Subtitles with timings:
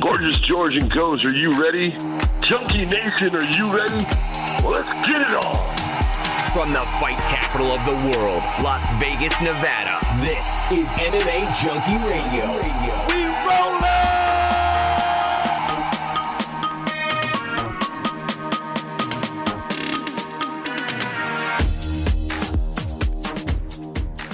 [0.00, 1.90] Gorgeous George and Goes, are you ready?
[2.40, 4.04] Junkie Nation, are you ready?
[4.62, 5.76] Well, let's get it on.
[6.52, 13.17] From the fight capital of the world, Las Vegas, Nevada, this is MMA Junkie Radio.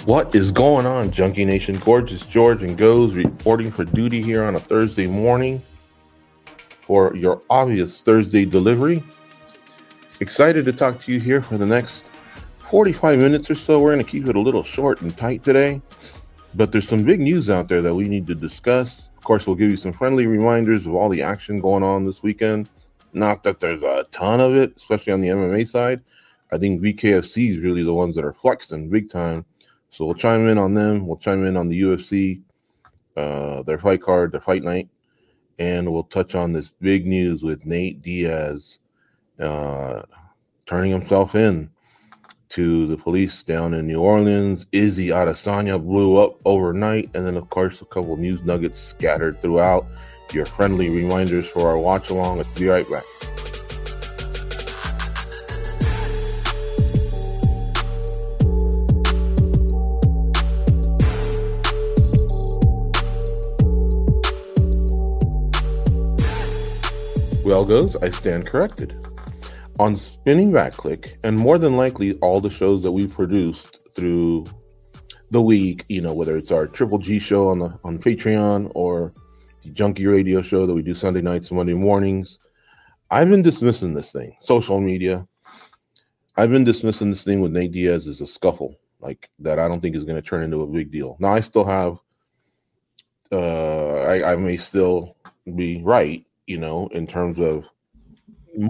[0.05, 1.79] What is going on, Junkie Nation?
[1.79, 5.63] Gorgeous George and Goes reporting for duty here on a Thursday morning
[6.83, 9.03] for your obvious Thursday delivery.
[10.21, 12.05] Excited to talk to you here for the next
[12.69, 13.79] 45 minutes or so.
[13.81, 15.81] We're going to keep it a little short and tight today,
[16.53, 19.09] but there's some big news out there that we need to discuss.
[19.17, 22.23] Of course, we'll give you some friendly reminders of all the action going on this
[22.23, 22.69] weekend.
[23.15, 26.03] Not that there's a ton of it, especially on the MMA side.
[26.53, 29.47] I think BKFC is really the ones that are flexing big time
[29.95, 31.07] so we'll chime in on them.
[31.07, 32.43] We'll chime in on the UFC,
[33.17, 34.89] uh, their fight card, their fight night,
[35.61, 38.81] and we'll touch on this big news with Nate Diaz
[39.39, 40.03] uh,
[40.67, 41.71] turning himself in
[42.49, 44.67] to the police down in New Orleans.
[44.73, 49.87] Izzy Adesanya blew up overnight, and then of course a couple news nuggets scattered throughout.
[50.33, 52.39] Your friendly reminders for our watch along.
[52.39, 53.54] Let's be right back.
[67.69, 68.95] Goes, I stand corrected.
[69.81, 74.45] On Spinning Back Clique, and more than likely all the shows that we produced through
[75.31, 79.15] the week, you know, whether it's our Triple G show on the on Patreon or
[79.63, 82.39] the Junkie Radio show that we do Sunday nights and Monday mornings,
[83.11, 84.37] I've been dismissing this thing.
[84.43, 85.27] Social media.
[86.37, 89.81] I've been dismissing this thing with Nate Diaz as a scuffle, like that I don't
[89.81, 91.17] think is going to turn into a big deal.
[91.19, 91.99] Now I still have
[93.33, 95.17] uh I, I may still
[95.57, 97.65] be right you know, in terms of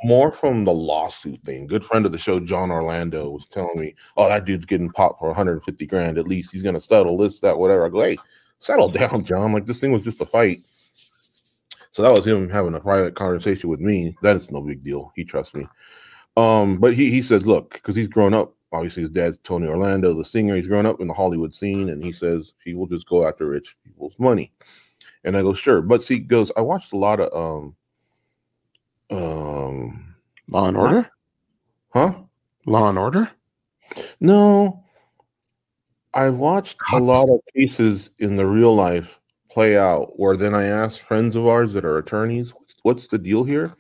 [0.05, 1.67] more from the lawsuit thing.
[1.67, 5.19] Good friend of the show, John Orlando, was telling me, "Oh, that dude's getting popped
[5.19, 6.53] for 150 grand at least.
[6.53, 8.17] He's gonna settle this, that, whatever." I go, "Hey,
[8.59, 9.53] settle down, John.
[9.53, 10.61] Like this thing was just a fight."
[11.93, 14.17] So that was him having a private conversation with me.
[14.23, 15.13] That is no big deal.
[15.15, 15.67] He trusts me.
[16.37, 18.55] Um, but he he says, "Look, because he's grown up.
[18.73, 20.57] Obviously, his dad's Tony Orlando, the singer.
[20.57, 23.47] He's grown up in the Hollywood scene, and he says he will just go after
[23.47, 24.53] rich people's money."
[25.25, 27.77] And I go, "Sure," but see, goes, I watched a lot of um
[29.11, 30.15] um
[30.51, 31.11] Law and Order?
[31.95, 32.15] huh?
[32.67, 33.31] Law and Order?
[34.21, 34.85] No.
[36.13, 39.19] I watched a lot of cases in the real life
[39.51, 43.19] play out where then I asked friends of ours that are attorneys, what's, what's the
[43.19, 43.75] deal here?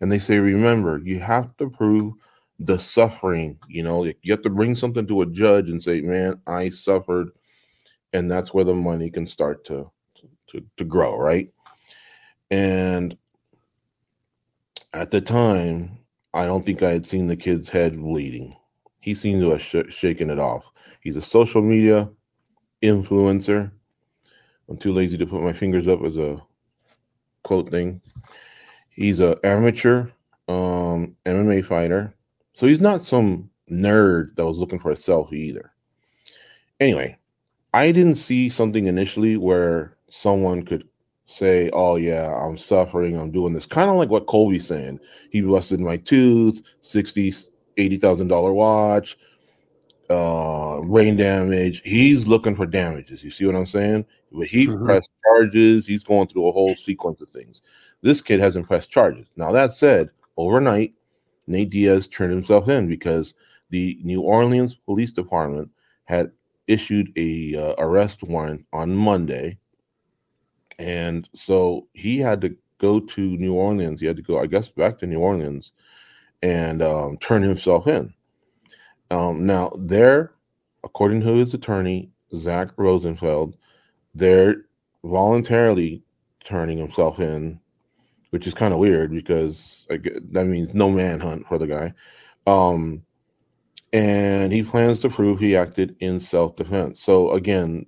[0.00, 2.14] And they say, remember, you have to prove
[2.58, 3.58] the suffering.
[3.68, 7.30] You know, you have to bring something to a judge and say, man, I suffered.
[8.12, 9.90] And that's where the money can start to,
[10.50, 11.52] to, to grow, right?
[12.50, 13.16] And
[14.92, 15.98] at the time,
[16.34, 18.56] I don't think I had seen the kid's head bleeding.
[19.00, 20.64] He seemed to have sh- shaken it off.
[21.00, 22.10] He's a social media
[22.82, 23.70] influencer.
[24.68, 26.42] I'm too lazy to put my fingers up as a
[27.42, 28.00] quote thing.
[28.90, 30.08] He's an amateur
[30.48, 32.14] um, MMA fighter.
[32.52, 35.72] So he's not some nerd that was looking for a selfie either.
[36.80, 37.16] Anyway,
[37.72, 40.88] I didn't see something initially where someone could
[41.26, 43.16] say, "Oh yeah, I'm suffering.
[43.16, 45.00] I'm doing this." Kind of like what Colby's saying.
[45.30, 47.34] He busted my tooth, sixty,
[47.76, 49.18] eighty thousand dollar watch,
[50.10, 51.82] uh, brain damage.
[51.84, 53.22] He's looking for damages.
[53.22, 54.04] You see what I'm saying?
[54.32, 54.84] But he Mhm.
[54.84, 55.86] pressed charges.
[55.86, 57.62] He's going through a whole sequence of things.
[58.02, 59.26] This kid hasn't pressed charges.
[59.36, 60.94] Now that said, overnight,
[61.46, 63.34] Nate Diaz turned himself in because
[63.70, 65.70] the New Orleans Police Department
[66.04, 66.30] had
[66.66, 69.58] issued a uh, arrest warrant on Monday
[70.78, 74.00] and so he had to go to New Orleans.
[74.00, 75.72] He had to go, I guess, back to New Orleans
[76.42, 78.12] and um, turn himself in.
[79.10, 80.32] Um, now, there,
[80.84, 83.56] according to his attorney, Zach Rosenfeld,
[84.14, 84.56] they're
[85.04, 86.02] voluntarily
[86.44, 87.58] turning himself in,
[88.30, 91.92] which is kind of weird because gue- that means no manhunt for the guy.
[92.46, 93.02] Um,
[93.92, 97.02] and he plans to prove he acted in self defense.
[97.02, 97.86] So, again,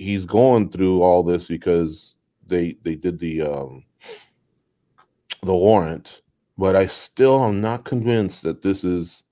[0.00, 2.14] he's going through all this because
[2.46, 3.84] they they did the um
[5.42, 6.22] the warrant
[6.56, 9.22] but i still am not convinced that this is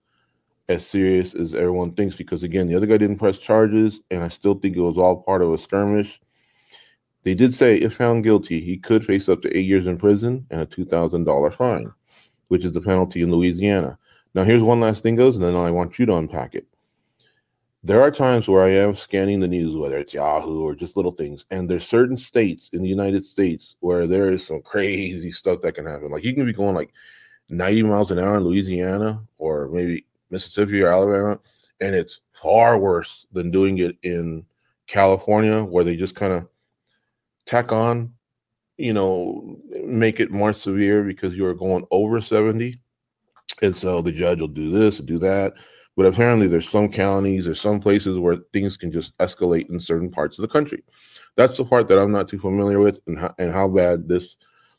[0.69, 4.29] as serious as everyone thinks because again the other guy didn't press charges and i
[4.29, 6.21] still think it was all part of a skirmish.
[7.25, 10.47] They did say if found guilty he could face up to eight years in prison
[10.51, 11.91] and a $2000 fine
[12.49, 13.99] which is the penalty in louisiana.
[14.35, 16.68] Now here's one last thing goes and then i want you to unpack it
[17.83, 21.13] there are times where I am scanning the news, whether it's Yahoo or just little
[21.13, 25.61] things, and there's certain states in the United States where there is some crazy stuff
[25.63, 26.11] that can happen.
[26.11, 26.93] Like you can be going like
[27.49, 31.39] 90 miles an hour in Louisiana or maybe Mississippi or Alabama,
[31.81, 34.45] and it's far worse than doing it in
[34.89, 36.49] California, where they just kind of
[37.47, 38.13] tack on,
[38.77, 42.81] you know, make it more severe because you are going over 70.
[43.63, 45.55] And so the judge will do this, and do that.
[45.99, 50.13] But apparently, there's some counties or some places where things can just escalate in certain
[50.13, 50.85] parts of the country.
[51.35, 54.37] That's the part that I'm not too familiar with, and how, and how bad this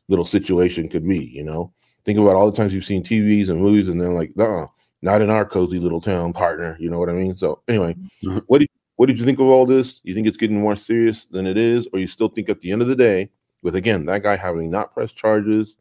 [0.08, 1.26] little situation could be.
[1.26, 1.74] You know,
[2.06, 4.68] think about all the times you've seen TVs and movies, and then like, nah,
[5.02, 6.78] not in our cozy little town, partner.
[6.80, 7.36] You know what I mean?
[7.36, 8.44] So anyway, Mhm.
[8.48, 10.00] what did what did you think of all this?
[10.06, 12.72] You think it's getting more serious than it is, or you still think at the
[12.72, 13.30] end of the day,
[13.62, 15.76] with again that guy having not pressed charges,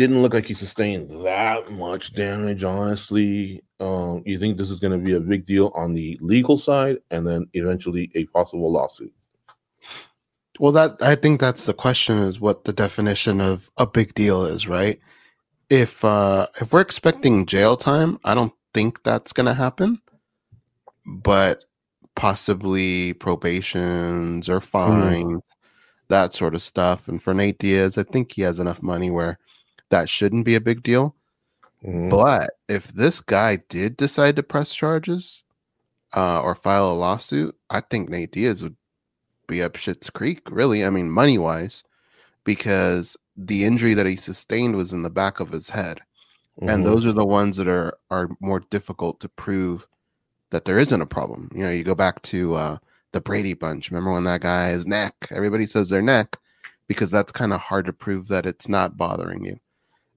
[0.00, 2.64] didn't look like he sustained that much damage.
[2.64, 6.58] Honestly, um, you think this is going to be a big deal on the legal
[6.58, 9.12] side, and then eventually a possible lawsuit?
[10.58, 14.46] Well, that I think that's the question: is what the definition of a big deal
[14.46, 14.98] is, right?
[15.68, 20.00] If uh if we're expecting jail time, I don't think that's gonna happen,
[21.06, 21.64] but
[22.16, 25.42] possibly probations or fines,
[26.08, 27.06] that sort of stuff.
[27.06, 29.38] And for Nate Diaz, I think he has enough money where
[29.90, 31.14] that shouldn't be a big deal.
[31.84, 32.10] Mhm.
[32.10, 35.44] But if this guy did decide to press charges
[36.16, 38.76] uh, or file a lawsuit, I think Nate Diaz would
[39.48, 40.84] be up shit's creek, really.
[40.84, 41.84] I mean, money wise,
[42.44, 46.00] because the injury that he sustained was in the back of his head.
[46.66, 46.84] And Mhm.
[46.84, 49.86] those are the ones that are are more difficult to prove
[50.50, 51.50] that there isn't a problem.
[51.54, 52.78] You know, you go back to uh,
[53.12, 53.90] the Brady Bunch.
[53.90, 55.14] Remember when that guy's neck?
[55.30, 56.38] Everybody says their neck
[56.88, 59.58] because that's kind of hard to prove that it's not bothering you.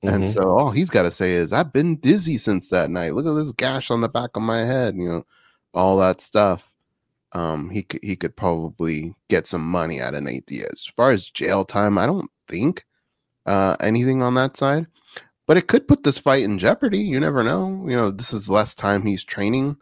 [0.03, 0.33] And Mhm.
[0.33, 3.15] so all he's got to say is, I've been dizzy since that night.
[3.15, 5.25] Look at this gash on the back of my head, you know,
[5.73, 6.73] all that stuff.
[7.33, 10.69] Um, he could he could probably get some money out of Nate Diaz.
[10.73, 12.85] As far as jail time, I don't think
[13.45, 14.87] uh, anything on that side,
[15.47, 16.99] but it could put this fight in jeopardy.
[16.99, 17.85] You never know.
[17.89, 19.77] You know, this is less time he's training.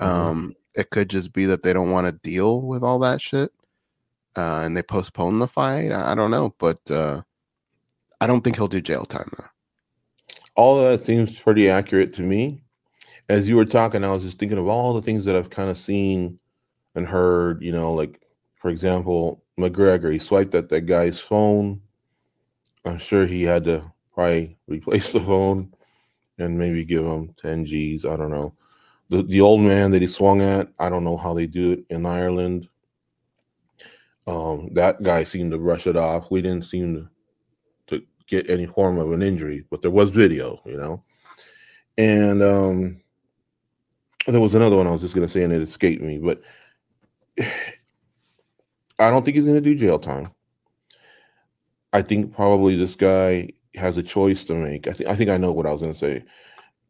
[0.00, 0.06] Mhm.
[0.06, 3.52] Um, it could just be that they don't want to deal with all that shit,
[4.36, 5.92] uh, and they postpone the fight.
[5.92, 7.22] I, I don't know, but uh,
[8.20, 9.46] I don't think he'll do jail time though.
[10.56, 12.62] all that seems pretty accurate to me.
[13.28, 15.70] As you were talking, I was just thinking of all the things that I've kind
[15.70, 16.38] of seen
[16.96, 17.62] and heard.
[17.62, 18.20] You know, like
[18.56, 21.80] for example, McGregor, he swiped at that guy's phone.
[22.84, 23.84] I'm sure he had to
[24.14, 25.72] probably replace the phone
[26.38, 28.04] and maybe give him 10 G's.
[28.06, 28.54] I don't know.
[29.10, 31.84] The the old man that he swung at, I don't know how they do it
[31.90, 32.68] in Ireland.
[34.26, 36.30] Um, that guy seemed to brush it off.
[36.30, 37.09] We didn't seem to
[38.30, 41.02] get any form of an injury, but there was video, you know.
[41.98, 43.00] And um
[44.26, 46.40] there was another one I was just gonna say and it escaped me, but
[48.98, 50.30] I don't think he's gonna do jail time.
[51.92, 54.86] I think probably this guy has a choice to make.
[54.86, 56.24] I think I think I know what I was gonna say.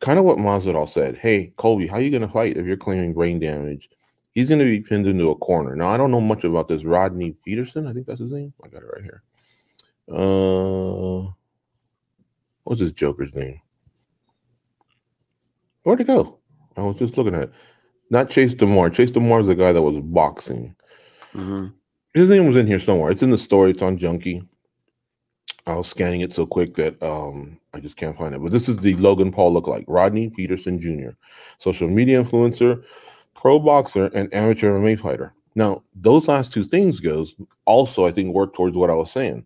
[0.01, 1.19] Kind of what Masvidal said.
[1.19, 3.89] Hey, Colby, how are you gonna fight if you're claiming brain damage?
[4.33, 5.75] He's gonna be pinned into a corner.
[5.75, 7.87] Now I don't know much about this Rodney Peterson.
[7.87, 8.53] I think that's his name.
[8.63, 9.23] I got it right here.
[10.11, 11.31] Uh,
[12.65, 13.61] what's this Joker's name?
[15.83, 16.39] Where'd it go?
[16.77, 17.53] I was just looking at it.
[18.11, 18.93] Not Chase DeMoor.
[18.93, 20.75] Chase DeMoor is the guy that was boxing.
[21.35, 21.69] Mm-hmm.
[22.15, 23.11] His name was in here somewhere.
[23.11, 23.71] It's in the story.
[23.71, 24.43] It's on Junkie.
[25.67, 28.43] I was scanning it so quick that um I just can't find it.
[28.43, 31.11] But this is the Logan Paul look like Rodney Peterson Jr.,
[31.59, 32.83] social media influencer,
[33.35, 35.33] pro boxer, and amateur MMA fighter.
[35.55, 39.45] Now, those last two things goes also, I think, work towards what I was saying.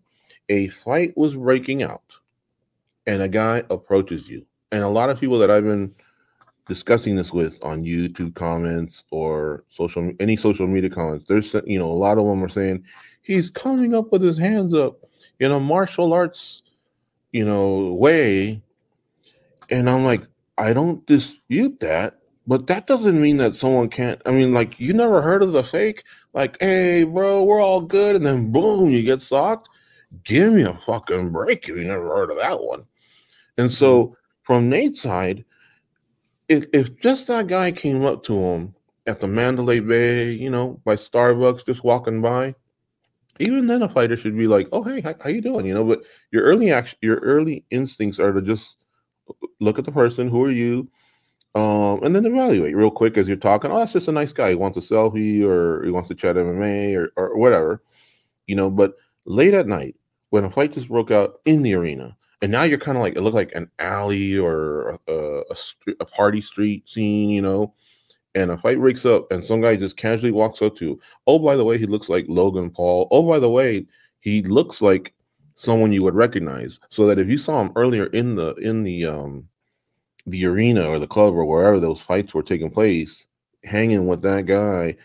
[0.49, 2.03] A fight was breaking out,
[3.07, 5.93] and a guy approaches you, and a lot of people that I've been
[6.67, 11.91] discussing this with on YouTube comments or social any social media comments, there's you know
[11.91, 12.83] a lot of them are saying
[13.21, 14.99] he's coming up with his hands up
[15.39, 16.61] in a martial arts,
[17.31, 18.61] you know, way,
[19.69, 20.21] and I'm like,
[20.57, 24.21] I don't dispute that, but that doesn't mean that someone can't.
[24.25, 28.15] I mean, like you never heard of the fake, like, hey, bro, we're all good,
[28.15, 29.69] and then boom, you get socked.
[30.23, 32.83] Give me a fucking break if you never heard of that one.
[33.57, 35.45] And so from Nate's side,
[36.47, 38.75] if if just that guy came up to him
[39.07, 42.55] at the Mandalay Bay, you know, by Starbucks, just walking by,
[43.39, 45.83] even then a fighter should be like, "Oh, hey, how, how you doing?" You know.
[45.83, 48.77] But your early action, your early instincts are to just
[49.59, 50.29] look at the person.
[50.29, 50.87] Who are you?
[51.55, 53.71] Um, and then evaluate real quick as you're talking.
[53.71, 54.49] Oh, that's just a nice guy.
[54.49, 57.81] He wants a selfie or he wants to chat MMA or, or whatever,
[58.45, 58.69] you know.
[58.69, 58.95] But
[59.25, 59.95] late at night,
[60.35, 63.15] when a fight just broke out in the arena, and now you're kind of like
[63.15, 65.55] it looked like an alley or a, a,
[66.01, 67.73] a party street scene, you know,
[68.35, 71.55] and a fight breaks up, and some guy just casually walks up to, oh, by
[71.55, 73.07] the way, he looks like Logan Paul.
[73.11, 73.87] Oh, by the way,
[74.19, 75.13] he looks like
[75.55, 76.81] someone you would recognize.
[76.89, 79.47] So that if you saw him earlier in the in the um
[80.27, 83.25] the arena or the club or wherever those fights were taking place,
[83.63, 84.97] hanging with that guy,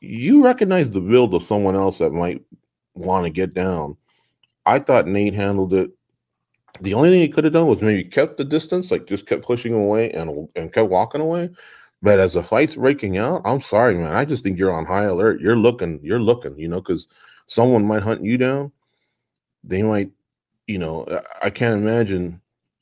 [0.00, 2.42] you recognize the build of someone else that might
[2.94, 3.98] want to get down.
[4.66, 5.90] I thought Nate handled it.
[6.80, 9.44] The only thing he could have done was maybe kept the distance, like just kept
[9.44, 11.50] pushing away and and kept walking away.
[12.02, 14.14] But as the fight's breaking out, I'm sorry, man.
[14.14, 15.40] I just think you're on high alert.
[15.40, 17.06] You're looking, you're looking, you know, because
[17.46, 18.72] someone might hunt you down.
[19.62, 20.10] They might,
[20.66, 21.06] you know,
[21.42, 22.40] I can't imagine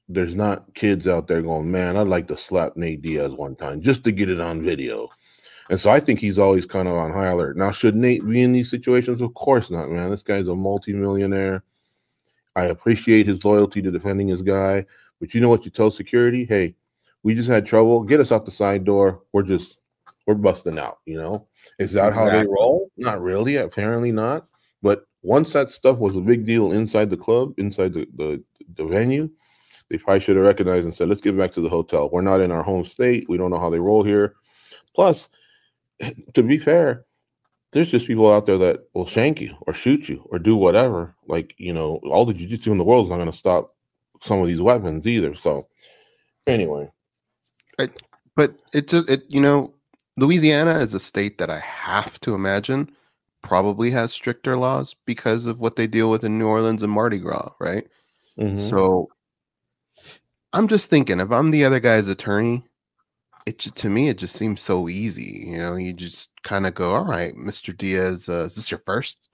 [0.08, 3.82] there's not kids out there going, man, I'd like to slap Nate Diaz one time
[3.82, 5.08] just to get it on video.
[5.68, 7.56] And so I think he's always kind of on high alert.
[7.56, 9.20] Now, should Nate be in these situations?
[9.20, 10.10] Of course not, man.
[10.10, 11.62] This guy's a multimillionaire.
[12.56, 14.84] I appreciate his loyalty to defending his guy.
[15.20, 16.44] But you know what you tell security?
[16.44, 16.74] Hey,
[17.22, 18.02] we just had trouble.
[18.04, 19.22] Get us out the side door.
[19.32, 19.80] We're just
[20.26, 20.98] we're busting out.
[21.06, 22.32] You know, is that exactly.
[22.32, 22.90] how they roll?
[22.96, 23.56] Not really.
[23.56, 24.46] Apparently not.
[24.82, 28.42] But once that stuff was a big deal inside the club, inside the the,
[28.76, 29.30] the venue,
[29.90, 32.08] they probably should have recognized and said, "Let's get back to the hotel.
[32.10, 33.26] We're not in our home state.
[33.28, 34.34] We don't know how they roll here."
[34.94, 35.28] Plus,
[36.34, 37.04] to be fair,
[37.72, 41.14] there's just people out there that will shank you or shoot you or do whatever.
[41.26, 43.74] Like you know, all the jiu-jitsu in the world is not going to stop
[44.20, 45.34] some of these weapons either.
[45.34, 45.66] So,
[46.46, 46.90] anyway,
[48.36, 49.72] but it just it you know
[50.16, 52.90] Louisiana is a state that I have to imagine
[53.42, 57.18] probably has stricter laws because of what they deal with in New Orleans and Mardi
[57.18, 57.86] Gras, right?
[58.38, 58.58] Mm-hmm.
[58.58, 59.08] So
[60.52, 62.64] I'm just thinking if I'm the other guy's attorney,
[63.50, 65.46] it just, to me it just seems so easy.
[65.48, 67.76] You know, you just kind of go, "All right, Mr.
[67.76, 69.28] Diaz, uh, is this your first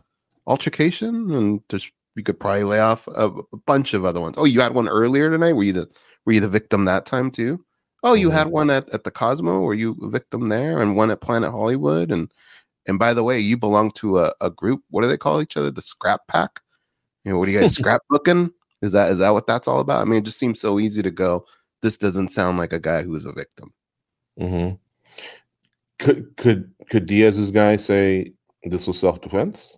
[0.46, 4.36] altercation?" And just you could probably lay off a, a, bunch of other ones.
[4.38, 5.52] Oh, you had one earlier tonight.
[5.52, 5.88] Were you the
[6.24, 7.62] were you the victim that time too?
[8.02, 8.54] Oh, you had mm-hmm.
[8.54, 9.60] one at, at the Cosmo.
[9.60, 10.80] Were you a victim there?
[10.80, 12.10] And one at Planet Hollywood.
[12.10, 12.30] And
[12.86, 14.82] and by the way, you belong to a, a group.
[14.90, 15.70] What do they call each other?
[15.70, 16.60] The Scrap Pack.
[17.24, 18.50] You know, what are you guys scrapbooking?
[18.80, 20.00] Is that is that what that's all about?
[20.00, 21.44] I mean, it just seems so easy to go.
[21.82, 23.74] This doesn't sound like a guy who's a victim.
[24.40, 24.74] Mm-hmm.
[25.98, 28.32] Could could could Diaz's guy say
[28.64, 29.76] this was self defense?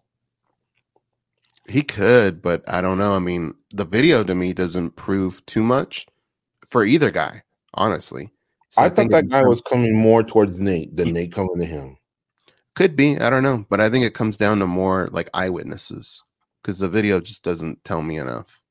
[1.68, 3.14] He could, but I don't know.
[3.14, 6.06] I mean, the video to me doesn't prove too much
[6.66, 7.42] for either guy
[7.74, 8.30] honestly.
[8.70, 11.64] So I, I thought that guy was coming more towards Nate than Nate coming to
[11.64, 11.96] him.
[12.74, 16.22] Could be, I don't know, but I think it comes down to more like eyewitnesses
[16.62, 18.62] because the video just doesn't tell me enough.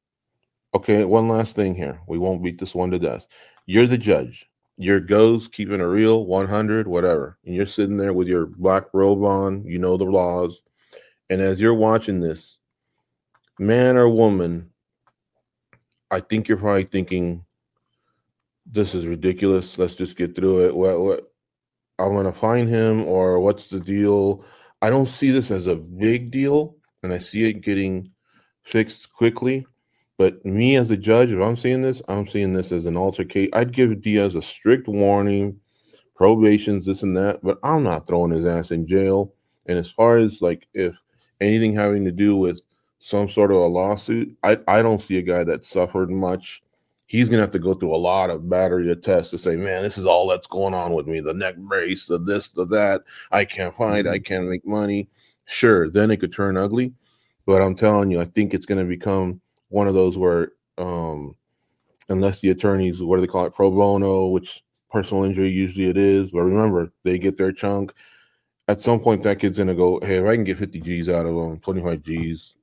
[0.76, 2.00] Okay, one last thing here.
[2.08, 3.28] We won't beat this one to death.
[3.66, 4.46] You're the judge.
[4.78, 7.38] Your goes keeping a real 100, whatever.
[7.46, 10.62] And you're sitting there with your black robe on, you know the laws.
[11.30, 12.60] And as you're watching this,
[13.60, 14.70] man or woman,
[16.12, 17.44] I think you're probably thinking,
[18.72, 19.78] this is ridiculous.
[19.78, 20.76] Let's just get through it.
[20.76, 21.34] What what
[22.00, 24.44] I'm gonna find him or what's the deal?
[24.82, 28.12] I don't see this as a big deal, and I see it getting
[28.64, 29.66] fixed quickly.
[30.18, 33.52] But me as a judge, if I'm seeing this, I'm seeing this as an altercation.
[33.54, 35.60] I'd give Diaz a strict warning,
[36.16, 39.34] probations, this and that, but I'm not throwing his ass in jail.
[39.68, 40.96] And as far as like if
[41.40, 42.62] anything having to do with
[43.00, 46.64] some sort of a lawsuit, I, I don't see a guy that suffered much
[47.08, 49.82] he's gonna have to go through a lot of battery of tests to say, man,
[49.82, 51.20] this is all that's going on with me.
[51.20, 53.04] The neck brace, the this, the that.
[53.32, 54.10] I can't mm-hmm.
[54.10, 55.10] I can't make money.
[55.46, 56.94] Sure, then it could turn ugly.
[57.46, 61.36] But I'm telling you, I think it's gonna become one of those where um
[62.10, 65.98] unless the attorneys, what do they call it, pro bono, which personal injury usually it
[65.98, 67.94] is, but remember, they get their chunk.
[68.70, 71.26] At some point, that kid's gonna go, hey, if I can get 50 G's out
[71.26, 72.56] of them, 25 G's,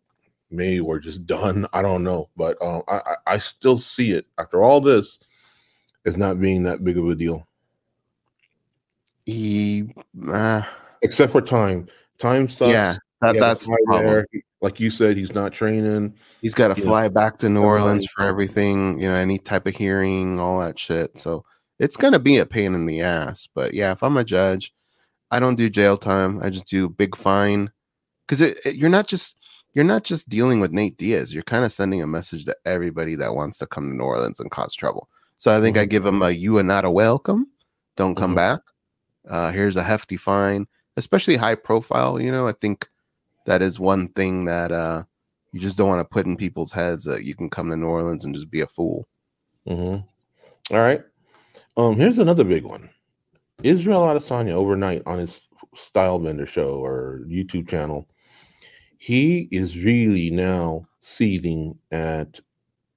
[0.50, 1.66] maybe we're just done.
[1.72, 5.18] I don't know, but um, I I still see it after all this
[6.06, 7.46] as not being that big of a deal.
[9.26, 9.94] He,
[10.28, 10.62] uh,
[11.02, 11.86] except for time.
[12.18, 12.70] Time sucks.
[12.70, 14.24] Yeah, that, that's the problem.
[14.60, 16.14] Like you said, he's not training.
[16.40, 17.10] He's got to fly know.
[17.10, 19.00] back to New Orleans for everything.
[19.00, 21.18] You know, any type of hearing, all that shit.
[21.18, 21.44] So
[21.78, 23.48] it's gonna be a pain in the ass.
[23.54, 24.72] But yeah, if I'm a judge,
[25.30, 26.40] I don't do jail time.
[26.42, 27.70] I just do big fine
[28.26, 29.36] because it, it, you're not just
[29.74, 31.34] you're not just dealing with Nate Diaz.
[31.34, 34.38] You're kind of sending a message to everybody that wants to come to New Orleans
[34.38, 35.08] and cause trouble.
[35.38, 35.82] So I think mm-hmm.
[35.82, 37.48] I give him a "you are not a welcome.
[37.96, 38.36] Don't come mm-hmm.
[38.36, 38.60] back."
[39.28, 40.66] Uh, here's a hefty fine,
[40.96, 42.20] especially high profile.
[42.20, 42.88] You know, I think
[43.44, 45.04] that is one thing that uh,
[45.52, 47.86] you just don't want to put in people's heads that you can come to New
[47.86, 49.06] Orleans and just be a fool.
[49.68, 50.74] Mm-hmm.
[50.74, 51.02] All right.
[51.76, 52.90] Um, here's another big one.
[53.62, 58.06] Israel Adesanya overnight on his style Stylebender show or YouTube channel
[59.04, 62.40] he is really now seething at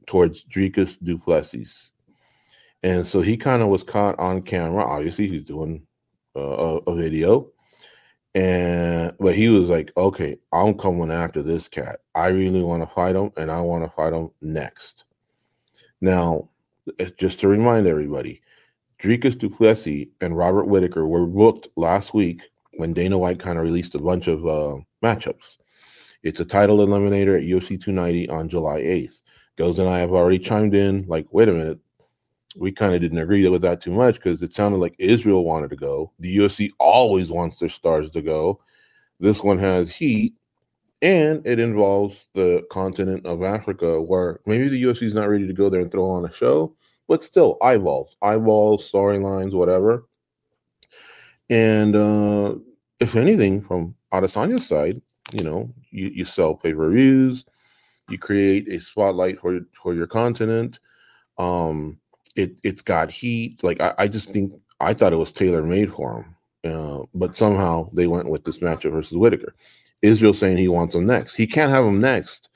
[0.05, 1.91] towards Dricus Du Plessis.
[2.81, 4.85] And so he kind of was caught on camera.
[4.85, 5.85] Obviously, he's doing
[6.33, 7.51] uh, a, a video,
[8.37, 12.01] and but he was like, "Okay, I'm coming after this cat.
[12.13, 15.05] I really want to fight him, and I want to fight him next."
[16.01, 16.49] Now,
[16.99, 18.41] eh, just to remind everybody,
[19.01, 23.63] Dricus Du Plessis and Robert Whitaker were booked last week when Dana White kind of
[23.63, 25.57] released a bunch of uh, matchups.
[26.21, 29.21] It's a title eliminator at UFC 290 on July 8th.
[29.55, 31.79] Goes and I have already chimed in, like, wait a minute.
[32.55, 35.69] We kind of didn't agree with that too much because it sounded like Israel wanted
[35.71, 36.11] to go.
[36.19, 38.61] The UFC always wants their stars to go.
[39.19, 40.33] This one has heat
[41.01, 45.53] and it involves the continent of Africa, where maybe the UFC is not ready to
[45.53, 46.75] go there and throw on a show,
[47.07, 50.05] but still eyeballs, eyeballs, storylines, whatever.
[51.49, 52.55] And uh,
[52.99, 55.01] if anything, from Adesanya's side,
[55.33, 57.45] you know, you, you sell pay per views,
[58.09, 60.79] you create a spotlight for for your continent.
[61.37, 61.99] Um,
[62.37, 63.63] it it's got heat.
[63.63, 66.25] Like I, I just think I thought it was tailor made for
[66.63, 69.55] him, uh, but somehow they went with this matchup versus Whitaker.
[70.01, 71.33] Israel saying he wants him next.
[71.33, 72.49] He can't have him next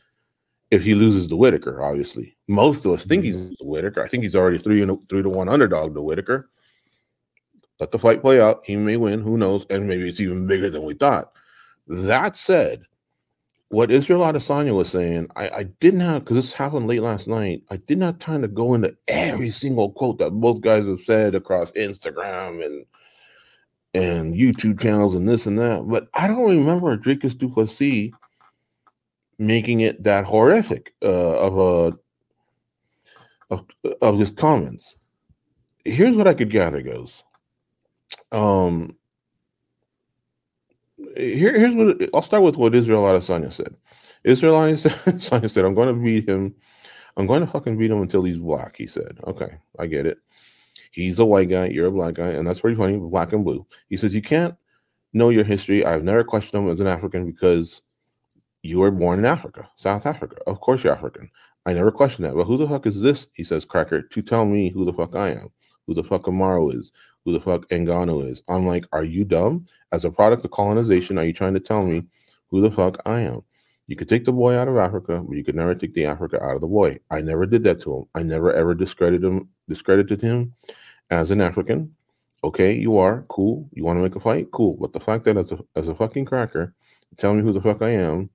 [0.69, 1.81] if he loses to Whitaker.
[1.81, 4.03] Obviously, most of us think he's the Whitaker.
[4.03, 6.50] I think he's already three and three to one underdog to Whitaker.
[7.79, 8.61] Let the fight play out.
[8.63, 9.21] He may win.
[9.21, 9.65] Who knows?
[9.71, 11.31] And maybe it's even bigger than we thought.
[11.88, 12.83] That said,
[13.71, 17.63] what Israel Adesanya was saying, I, I didn't have because this happened late last night.
[17.71, 21.35] I didn't have time to go into every single quote that both guys have said
[21.35, 22.85] across Instagram and
[23.93, 25.87] and YouTube channels and this and that.
[25.87, 28.11] But I don't remember Dricus Du Plessis
[29.39, 31.97] making it that horrific uh, of a
[33.55, 33.65] of,
[34.01, 34.97] of his comments.
[35.85, 37.23] Here's what I could gather goes.
[38.33, 38.97] Um
[41.17, 43.75] here, here's what I'll start with what Israel Adesanya said.
[44.23, 46.55] Israel Adesanya said, I'm going to beat him.
[47.17, 48.77] I'm going to fucking beat him until he's black.
[48.77, 50.19] He said, okay, I get it.
[50.91, 53.65] He's a white guy, you're a black guy, and that's pretty funny, black and blue.
[53.89, 54.55] He says, You can't
[55.13, 55.85] know your history.
[55.85, 57.81] I've never questioned him as an African because
[58.61, 60.37] you were born in Africa, South Africa.
[60.47, 61.31] Of course you're African.
[61.65, 62.35] I never questioned that.
[62.35, 63.27] But who the fuck is this?
[63.33, 65.50] He says, Cracker, to tell me who the fuck I am,
[65.87, 66.91] who the fuck Kamaru is,
[67.24, 68.42] who the fuck Ngannou is.
[68.48, 69.66] I'm like, Are you dumb?
[69.92, 72.03] As a product of colonization, are you trying to tell me
[72.50, 73.42] who the fuck I am?
[73.88, 76.42] You could take the boy out of Africa, but you could never take the Africa
[76.42, 77.00] out of the boy.
[77.10, 78.05] I never did that to him.
[78.16, 80.53] I never ever discredited him, discredited him
[81.10, 81.94] as an African.
[82.44, 83.70] Okay, you are cool.
[83.74, 84.50] You want to make a fight?
[84.51, 84.77] Cool.
[84.79, 86.74] But the fact that as a as a fucking cracker,
[87.18, 88.29] tell me who the fuck I am,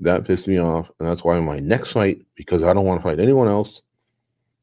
[0.00, 3.02] that pissed me off, and that's why my next fight, because I don't want to
[3.02, 3.82] fight anyone else.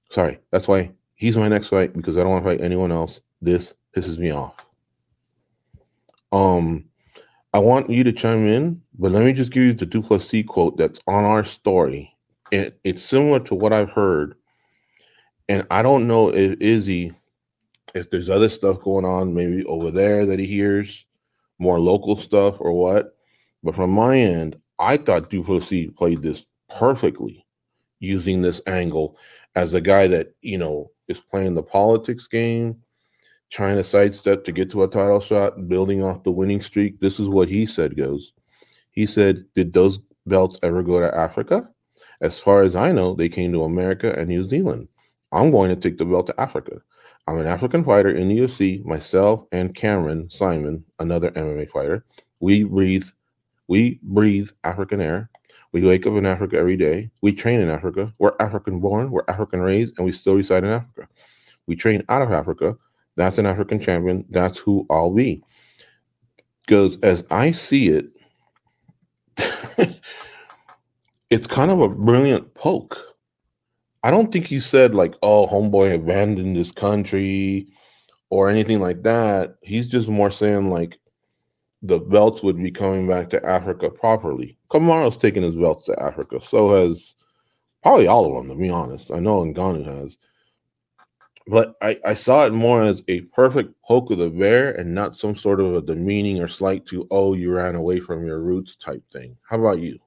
[0.09, 3.21] Sorry, that's why he's my next fight because I don't want to fight anyone else.
[3.41, 4.55] This pisses me off.
[6.31, 6.85] Um,
[7.53, 10.45] I want you to chime in, but let me just give you the Du Plessis
[10.47, 12.15] quote that's on our story.
[12.51, 14.35] It, it's similar to what I've heard,
[15.47, 17.13] and I don't know if Izzy
[17.95, 21.05] if there's other stuff going on, maybe over there that he hears,
[21.57, 23.15] more local stuff or what.
[23.63, 27.45] But from my end, I thought Du Plessis played this perfectly,
[27.99, 29.17] using this angle
[29.55, 32.77] as a guy that you know is playing the politics game,
[33.49, 36.99] trying to sidestep to get to a title shot, building off the winning streak.
[36.99, 38.33] This is what he said goes.
[38.91, 41.69] He said, "Did those belts ever go to Africa?"
[42.21, 44.87] As far as I know, they came to America and New Zealand.
[45.31, 46.81] I'm going to take the belt to Africa.
[47.27, 48.83] I'm an African fighter in the UFC.
[48.83, 52.03] Myself and Cameron Saaiman, another MMA fighter,
[52.39, 53.05] we breathe,
[53.67, 55.29] we breathe African air.
[55.71, 57.11] We wake up in Africa every day.
[57.21, 58.11] We train in Africa.
[58.17, 59.11] We're African born.
[59.11, 61.07] We're African raised, and we still reside in Africa.
[61.67, 62.75] We train out of Africa.
[63.19, 64.25] That's an African champion.
[64.29, 65.43] That's who I'll be.
[66.65, 68.07] Because as I see it,
[71.29, 73.09] it's kind of a brilliant poke
[74.03, 77.67] I don't think he said like, "Oh, homeboy abandoned this country"
[78.29, 79.55] or anything like that.
[79.61, 80.99] He's just more saying like
[81.81, 84.57] the belts would be coming back to Africa properly.
[84.69, 86.39] Kamaru's taking his belts to Africa.
[86.41, 87.15] So has
[87.83, 89.11] probably all of them, to be honest.
[89.11, 90.17] I know Ngannou has.
[91.49, 95.17] But I, I saw it more as a perfect poke of the bear and not
[95.17, 98.75] some sort of a demeaning or slight to, oh, you ran away from your roots
[98.75, 99.35] type thing.
[99.41, 99.97] How about you?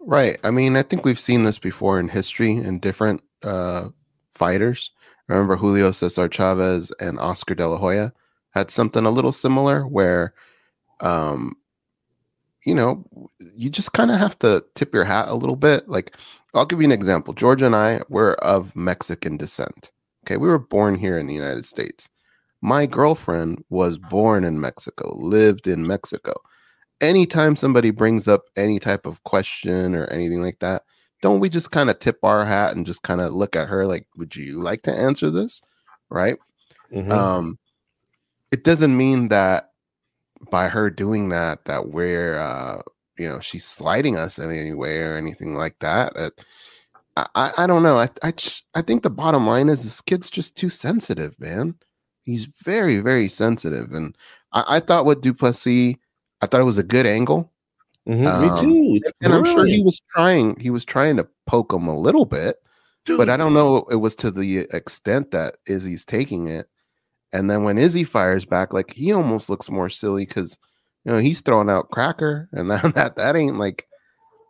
[0.00, 0.40] Right.
[0.42, 3.90] I mean, I think we've seen this before in history in different uh,
[4.32, 4.90] fighters.
[5.28, 8.12] Remember Julio Cesar Chavez and Oscar De La Hoya
[8.50, 10.34] had something a little similar where,
[10.98, 11.54] um,
[12.66, 13.04] you know,
[13.38, 15.88] you just kind of have to tip your hat a little bit.
[15.88, 16.16] Like,
[16.54, 17.34] I'll give you an example.
[17.34, 19.92] Georgia and I were of Mexican descent.
[20.24, 20.36] Okay.
[20.36, 22.08] We were born here in the United States.
[22.62, 26.34] My girlfriend was born in Mexico, lived in Mexico
[27.00, 30.82] anytime somebody brings up any type of question or anything like that,
[31.22, 33.86] don't we just kind of tip our hat and just kind of look at her
[33.86, 35.60] like, would you like to answer this?
[36.08, 36.36] Right.
[36.92, 37.12] Mm-hmm.
[37.12, 37.58] Um,
[38.50, 39.70] it doesn't mean that
[40.50, 42.80] by her doing that that we're uh
[43.18, 46.16] you know she's sliding us in any way or anything like that.
[46.16, 46.30] Uh,
[47.16, 47.96] I, I, don't know.
[47.98, 51.74] I I just I think the bottom line is this kid's just too sensitive, man.
[52.24, 54.16] He's very very sensitive, and
[54.52, 55.96] I, I thought what Du Plessis,
[56.40, 57.52] I thought it was a good angle.
[58.08, 59.10] Mhm, Um, me too.
[59.20, 60.58] and I'm sure he was trying.
[60.58, 62.56] He was trying to poke him a little bit,
[63.06, 66.66] but I don't know it was to the extent that Izzy's taking it.
[67.32, 70.58] And then when Izzy fires back, like he almost looks more silly because
[71.04, 73.86] you know he's throwing out cracker, and that that that ain't like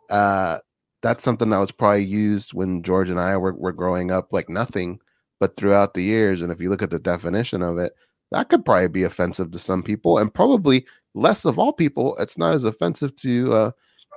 [0.09, 0.59] uh
[1.01, 4.49] that's something that was probably used when George and I were, were growing up like
[4.49, 4.99] nothing,
[5.39, 7.93] but throughout the years, and if you look at the definition of it,
[8.31, 12.37] that could probably be offensive to some people, and probably less of all people, it's
[12.37, 13.71] not as offensive to uh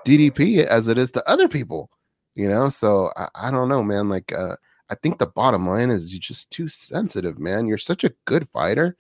[0.05, 1.91] DDP as it is to other people,
[2.35, 2.69] you know.
[2.69, 4.09] So I, I don't know, man.
[4.09, 4.57] Like, uh,
[4.91, 7.67] I think the bottom line is you're just too sensitive, man.
[7.67, 8.97] You're such a good fighter,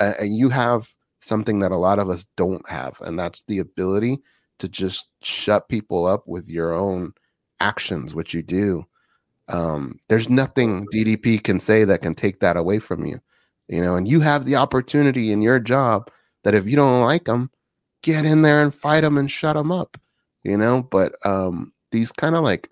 [0.00, 3.58] uh, and you have something that a lot of us don't have, and that's the
[3.58, 4.20] ability
[4.58, 7.12] to just shut people up with your own
[7.60, 8.86] actions, which you do.
[9.48, 13.20] Um, there's nothing DDP can say that can take that away from you,
[13.68, 13.96] you know.
[13.96, 16.10] And you have the opportunity in your job
[16.44, 17.50] that if you don't like them,
[18.02, 19.98] get in there and fight them and shut them up
[20.44, 22.70] you know but um these kind of like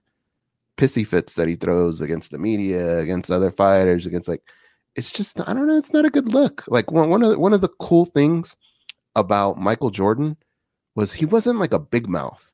[0.77, 4.43] pissy fits that he throws against the media against other fighters against like
[4.95, 7.39] it's just i don't know it's not a good look like one, one of the,
[7.39, 8.57] one of the cool things
[9.15, 10.37] about michael jordan
[10.97, 12.53] was he wasn't like a big mouth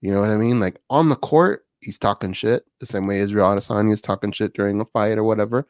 [0.00, 3.18] you know what i mean like on the court he's talking shit the same way
[3.18, 5.68] israel adesanya is talking shit during a fight or whatever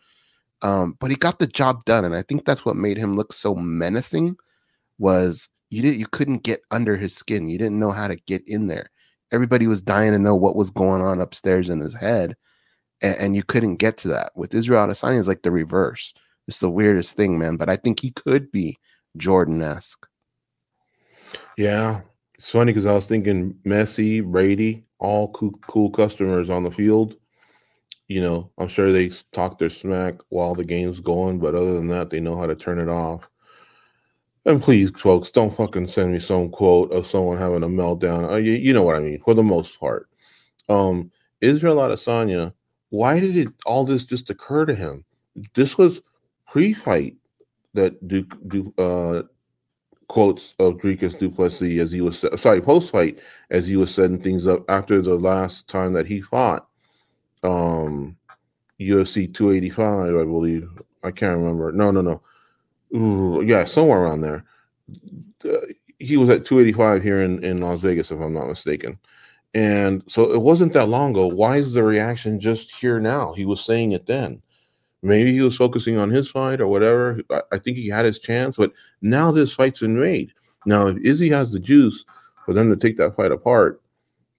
[0.63, 3.33] um but he got the job done and i think that's what made him look
[3.33, 4.37] so menacing
[4.99, 7.49] was you did you couldn't get under his skin.
[7.49, 8.91] You didn't know how to get in there.
[9.33, 12.37] Everybody was dying to know what was going on upstairs in his head,
[13.01, 14.33] and, and you couldn't get to that.
[14.35, 16.13] With Israel Adesanya, is like the reverse.
[16.49, 17.57] It's the weirdest thing, man.
[17.57, 18.77] But I think he could be
[19.17, 20.05] Jordan esque.
[21.57, 22.01] Yeah,
[22.41, 27.17] it's funny because I was thinking Messi, Brady, all cool, cool customers on the field.
[28.09, 31.89] You know, I'm sure they talk their smack while the game's going, but other than
[31.89, 33.29] that, they know how to turn it off.
[34.47, 38.33] And please, folks, don't fucking send me some quote of someone having a meltdown.
[38.33, 40.09] Uh, you, you know what I mean, for the most part.
[40.71, 41.11] Um,
[41.43, 42.55] Israel Adesanya,
[42.89, 45.05] why did it all this just occur to him?
[45.55, 46.01] This was
[46.49, 47.17] pre-fight
[47.75, 49.25] that Duke, Duke uh,
[50.11, 53.21] quotes of Dricus Du Plessis as he was sorry post fight
[53.51, 56.67] as he was setting things up after the last time that he fought.
[57.45, 58.17] Um
[58.81, 60.69] UFC 285 I believe.
[61.05, 61.71] I can't remember.
[61.71, 62.23] No no no.
[62.93, 64.45] Ooh, yeah somewhere around there.
[65.45, 65.67] Uh,
[66.01, 68.99] he was at 285 here in in Las Vegas if I'm not mistaken.
[69.55, 71.29] And so it wasn't that long ago.
[71.29, 73.33] Why is the reaction just here now?
[73.35, 74.43] He was saying it then
[75.03, 78.19] maybe he was focusing on his fight or whatever I, I think he had his
[78.19, 80.33] chance but now this fight's been made.
[80.67, 82.05] Now, if Izzy has the juice
[82.45, 83.81] for them to take that fight apart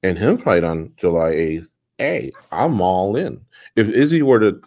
[0.03, 3.41] and him fight on July 8th, hey, I'm all in.
[3.75, 4.61] If Izzy were to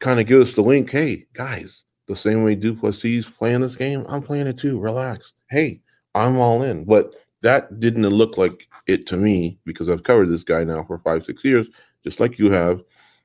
[0.00, 3.76] kind of give us the wink, hey, guys, the same way Du Plessis playing this
[3.76, 4.78] game, I'm playing it too.
[4.78, 5.32] Relax.
[5.50, 5.80] Hey,
[6.14, 6.84] I'm all in.
[6.84, 10.98] But that didn't look like it to me because I've covered this guy now for
[10.98, 11.68] five, six years,
[12.02, 12.82] just like you have.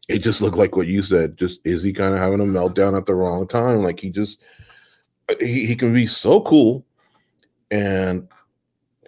[0.10, 1.38] It just looked like what you said.
[1.38, 3.84] Just is he kind of having a meltdown at the wrong time.
[3.84, 4.44] Like he just
[5.40, 6.86] he, he can be so cool
[7.72, 8.28] and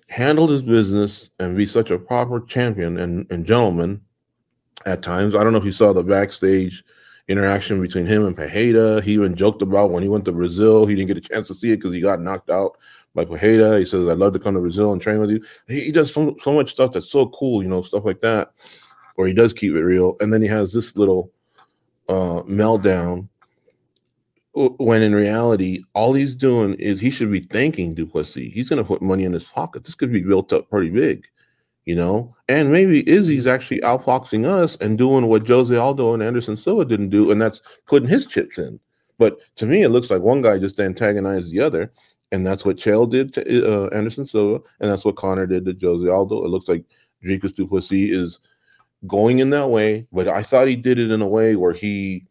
[0.08, 4.01] handle his business and be such a proper champion and, and gentleman
[4.86, 5.36] at times.
[5.36, 6.84] I don't know if you saw the backstage
[7.27, 9.01] interaction between him and Pereira.
[9.01, 11.55] He even joked about when he went to Brazil, he didn't get a chance to
[11.55, 12.77] see it because he got knocked out
[13.15, 13.79] by Pereira.
[13.79, 15.43] He says, I'd love to come to Brazil and train with you.
[15.67, 18.53] He, he does so, so much stuff that's so cool, you know, stuff like that,
[19.15, 20.15] where he does keep it real.
[20.19, 21.32] And then he has this little
[22.08, 23.28] uh, meltdown
[24.56, 28.54] when in reality, all he's doing is he should be thanking Du Plessis.
[28.54, 29.84] He's going to put money in his pocket.
[29.84, 31.28] This could be built up pretty big,
[31.84, 32.34] you know.
[32.47, 37.10] And maybe Izzy's actually outfoxing us and doing what Jose Aldo and Anderson Silva didn't
[37.10, 38.80] do, and that's putting his chips in.
[39.17, 41.91] But to me, it looks like one guy just antagonized the other,
[42.32, 45.75] and that's what Chael did to uh, Anderson Silva, and that's what Conor did to
[45.82, 46.45] Jose Aldo.
[46.45, 46.86] It looks like
[47.25, 48.39] Dricus Du Plessis is
[49.07, 52.25] going in that way, but I thought he did it in a way where he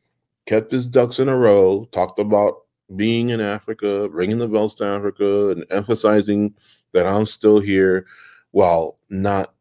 [0.46, 2.62] kept his ducks in a row, talked about
[2.96, 6.54] being in Africa, ringing the bells to Africa, and emphasizing
[6.92, 8.06] that I'm still here
[8.50, 9.54] while not.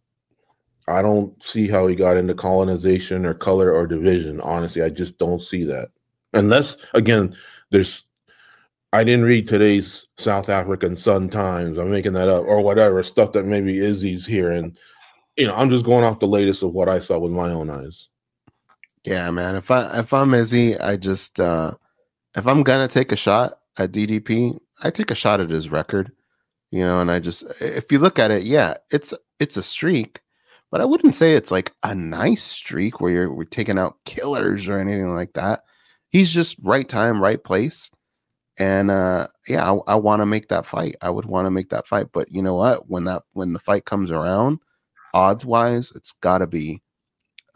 [0.88, 4.42] I don't see how he got into colonization or color or division.
[4.42, 5.90] Honestly, I just don't see that.
[6.34, 7.36] Unless, again,
[7.72, 8.04] there's.
[8.92, 11.80] I didn't read today's South African Sun Times.
[11.80, 14.78] I'm making that up or whatever stuff that maybe Izzy's and
[15.38, 17.70] you know, I'm just going off the latest of what I saw with my own
[17.70, 18.10] eyes.
[19.04, 19.56] Yeah, man.
[19.56, 21.74] If I if I'm Izzy, I just uh
[22.36, 26.12] if I'm gonna take a shot, at DDP, I take a shot at his record,
[26.72, 30.22] you know, and I just if you look at it, yeah, it's it's a streak,
[30.72, 34.68] but I wouldn't say it's like a nice streak where you're we're taking out killers
[34.68, 35.62] or anything like that.
[36.10, 37.90] He's just right time, right place.
[38.60, 40.96] And uh yeah, I, I want to make that fight.
[41.02, 42.90] I would want to make that fight, but you know what?
[42.90, 44.60] When that when the fight comes around,
[45.14, 46.82] odds wise, it's got to be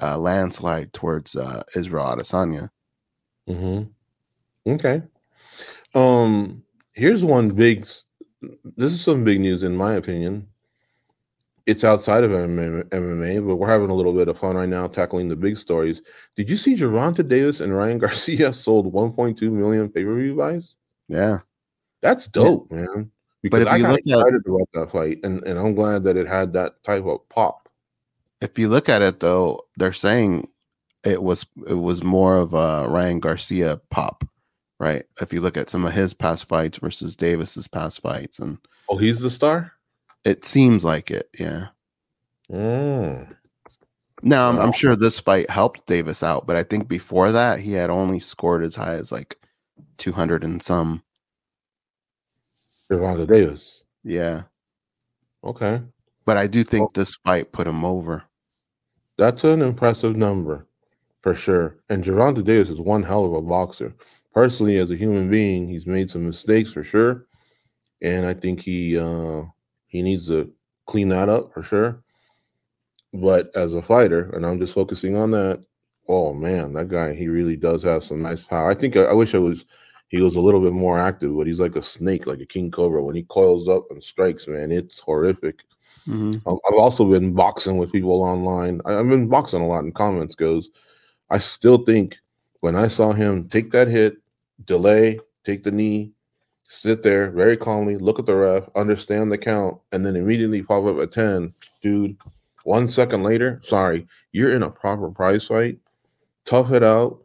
[0.01, 2.69] uh, landslide towards uh, Israel Adesanya.
[3.49, 4.71] Mm-hmm.
[4.71, 5.01] Okay.
[5.95, 7.87] Um, here's one big.
[8.75, 10.47] This is some big news, in my opinion.
[11.65, 14.87] It's outside of MMA, MMA, but we're having a little bit of fun right now
[14.87, 16.01] tackling the big stories.
[16.35, 20.75] Did you see Gervonta Davis and Ryan Garcia sold 1.2 million pay per view buys?
[21.09, 21.39] Yeah.
[22.01, 23.11] That's dope, man.
[23.43, 26.17] Because if you got look at- excited about that fight, and, and I'm glad that
[26.17, 27.69] it had that type of pop.
[28.41, 30.47] If you look at it though, they're saying
[31.03, 34.23] it was it was more of a Ryan Garcia pop,
[34.79, 35.05] right?
[35.21, 38.57] If you look at some of his past fights versus Davis's past fights, and
[38.89, 39.73] Oh, he's the star.
[40.23, 41.29] it seems like it.
[41.39, 41.67] Yeah.
[42.51, 43.35] Mm.
[44.23, 47.73] Now I'm, I'm sure this fight helped Davis out, but I think before that he
[47.73, 49.37] had only scored as high as like
[49.97, 51.03] 200 and some.
[52.91, 53.83] Gervonta Davis.
[54.03, 54.43] Yeah.
[55.43, 55.81] Okay.
[56.25, 58.23] But I do think Well- this fight put him over.
[59.17, 60.67] That's an impressive number
[61.23, 61.77] for sure.
[61.89, 63.93] And Gervonta Davis is one hell of a boxer.
[64.33, 67.25] Personally, as a human being, he's made some mistakes for sure.
[68.01, 69.43] And I think he uh
[69.87, 70.51] he needs to
[70.85, 72.03] clean that up for sure.
[73.13, 75.65] But as a fighter, and I'm just focusing on that,
[76.07, 78.69] oh man, that guy he really does have some nice power.
[78.69, 79.65] I think I, I wish I was
[80.09, 82.71] he was a little bit more active, but he's like a snake, like a king
[82.71, 83.03] cobra.
[83.03, 85.63] When he coils up and strikes, man, it's horrific.
[86.07, 86.41] Mhm.
[86.45, 88.79] Um, I've also been boxing with people online.
[88.85, 90.69] I, I've been boxing a lot in comments goes.
[91.29, 92.17] I still think
[92.61, 94.17] when I saw him take that hit,
[94.65, 96.13] delay, take the knee,
[96.63, 100.85] sit there very calmly, look at the ref, understand the count, and then immediately pop
[100.85, 102.17] up at 10, dude,
[102.63, 105.79] one second later, sorry, you're in a proper prize fight.
[106.45, 107.19] Tough it out.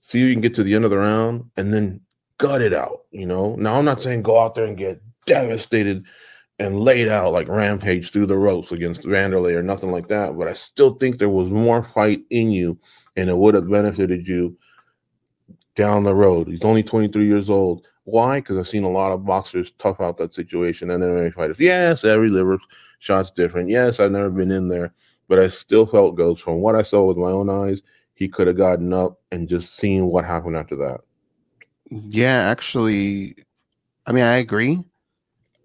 [0.00, 2.00] See if you can get to the end of the round and then
[2.40, 3.02] gut it out.
[3.12, 6.04] You know, now I'm not saying go out there and get devastated
[6.58, 10.36] and laid out like rampage through the ropes against Vanderlei or nothing like that.
[10.36, 12.78] But I still think there was more fight in you
[13.16, 14.56] and it would have benefited you
[15.76, 16.48] down the road.
[16.48, 17.86] He's only 23 years old.
[18.04, 18.40] Why?
[18.40, 21.60] Because I've seen a lot of boxers tough out that situation and MMA fighters.
[21.60, 22.58] Yes, every liver
[22.98, 23.68] shot's different.
[23.68, 24.92] Yes, I've never been in there,
[25.28, 27.82] but I still felt goes from what I saw with my own eyes,
[28.14, 31.00] he could have gotten up and just seen what happened after that.
[31.90, 33.36] Yeah, actually,
[34.06, 34.84] I mean, I agree.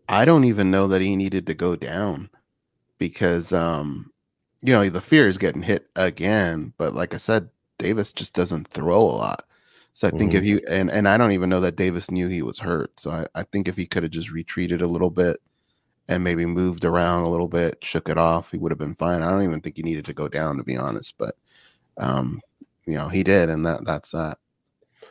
[0.09, 2.29] I don't even know that he needed to go down
[2.99, 4.11] because, um,
[4.63, 6.73] you know, the fear is getting hit again.
[6.77, 9.43] But like I said, Davis just doesn't throw a lot.
[9.93, 12.41] So I think if you and and I don't even know that Davis knew he
[12.43, 12.99] was hurt.
[12.99, 15.37] So I, I think if he could have just retreated a little bit
[16.09, 19.23] and maybe moved around a little bit, shook it off, he would have been fine.
[19.23, 21.17] I don't even think he needed to go down to be honest.
[21.19, 21.35] But
[21.99, 22.41] um,
[22.87, 24.39] you know, he did, and that that's that.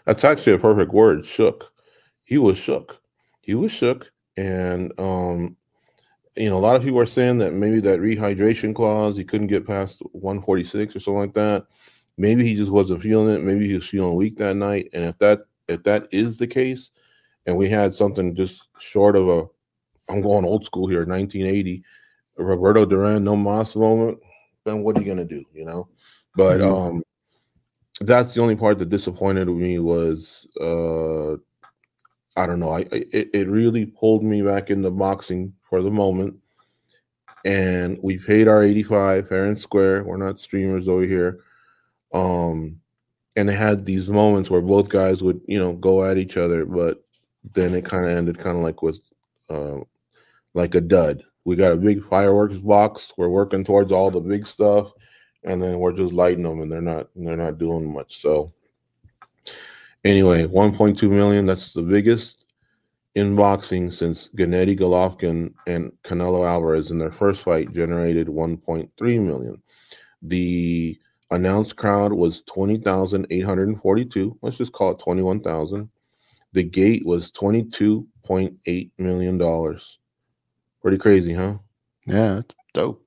[0.06, 1.72] That's actually a perfect word, shook.
[2.24, 3.00] He was shook.
[3.40, 4.10] He was shook.
[4.36, 5.56] And um,
[6.36, 9.46] you know, a lot of people are saying that maybe that rehydration clause, he couldn't
[9.46, 11.66] get past 146 or something like that.
[12.16, 13.42] Maybe he just wasn't feeling it.
[13.42, 14.88] Maybe he was feeling weak that night.
[14.92, 16.90] And if that if that is the case,
[17.46, 19.44] and we had something just short of a
[20.10, 21.82] I'm going old school here, 1980,
[22.36, 24.18] Roberto Duran, No Más moment,
[24.64, 25.44] then what are you gonna do?
[25.54, 25.88] You know?
[26.36, 26.76] But Mhm.
[26.76, 27.02] um
[28.00, 31.34] that's the only part that disappointed me was uh
[32.36, 32.70] I don't know.
[32.70, 36.36] I it, it really pulled me back into boxing for the moment.
[37.44, 40.02] And we paid our 85 fair and square.
[40.02, 41.40] We're not streamers over here.
[42.12, 42.80] Um
[43.36, 46.64] and they had these moments where both guys would, you know, go at each other,
[46.64, 47.04] but
[47.52, 49.00] then it kind of ended kind of like with
[49.50, 49.78] uh,
[50.54, 51.22] like a dud.
[51.44, 53.12] We got a big fireworks box.
[53.16, 54.92] We're working towards all the big stuff,
[55.44, 58.20] and then we're just lighting them, and they're not they're not doing much.
[58.20, 58.52] So
[60.04, 61.46] anyway, 1.2 million.
[61.46, 62.44] That's the biggest
[63.14, 68.90] in boxing since Gennady Golovkin and Canelo Alvarez in their first fight generated 1.3
[69.22, 69.62] million.
[70.22, 70.98] The
[71.30, 74.38] announced crowd was 20,842.
[74.42, 75.88] Let's just call it 21,000.
[76.52, 79.98] The gate was 22.8 million dollars.
[80.80, 81.54] Pretty crazy, huh?
[82.06, 83.03] Yeah, it's dope.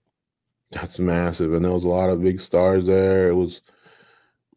[0.71, 3.29] That's massive, and there was a lot of big stars there.
[3.29, 3.61] It was,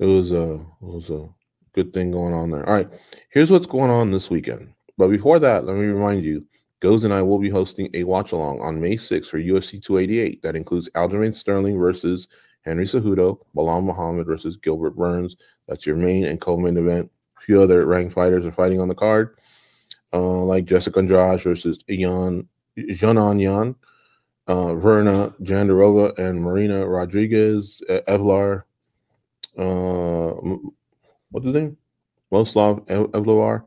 [0.01, 1.29] it was a, it was a
[1.73, 2.69] good thing going on there.
[2.69, 2.89] All right,
[3.31, 4.73] here's what's going on this weekend.
[4.99, 6.45] But before that, let me remind you,
[6.81, 10.43] Goes and I will be hosting a watch along on May 6th for UFC 288.
[10.43, 12.27] That includes Aljamain Sterling versus
[12.63, 15.37] Henry Cejudo, Belal Muhammad versus Gilbert Burns.
[15.69, 17.11] That's your main and co-main event.
[17.39, 19.37] A few other ranked fighters are fighting on the card.
[20.13, 23.75] uh, like Jessica Andrade versus Ian Janan Yan,
[24.51, 28.65] uh, Virna Jandiroba and Marina Rodriguez, Evlar,
[29.57, 30.59] uh,
[31.31, 31.77] what's his name?
[32.33, 33.65] Moslav Ev- Evlovar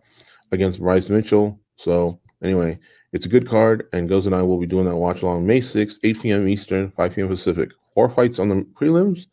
[0.52, 1.58] against Bryce Mitchell.
[1.78, 2.80] So anyway,
[3.13, 5.62] it's a good card, and Goes and I will be doing that watch along May
[5.62, 6.48] 6th, 8 p.m.
[6.50, 7.30] Eastern, 5 p.m.
[7.30, 7.69] Pacific.
[7.93, 9.28] Four fights on the prelims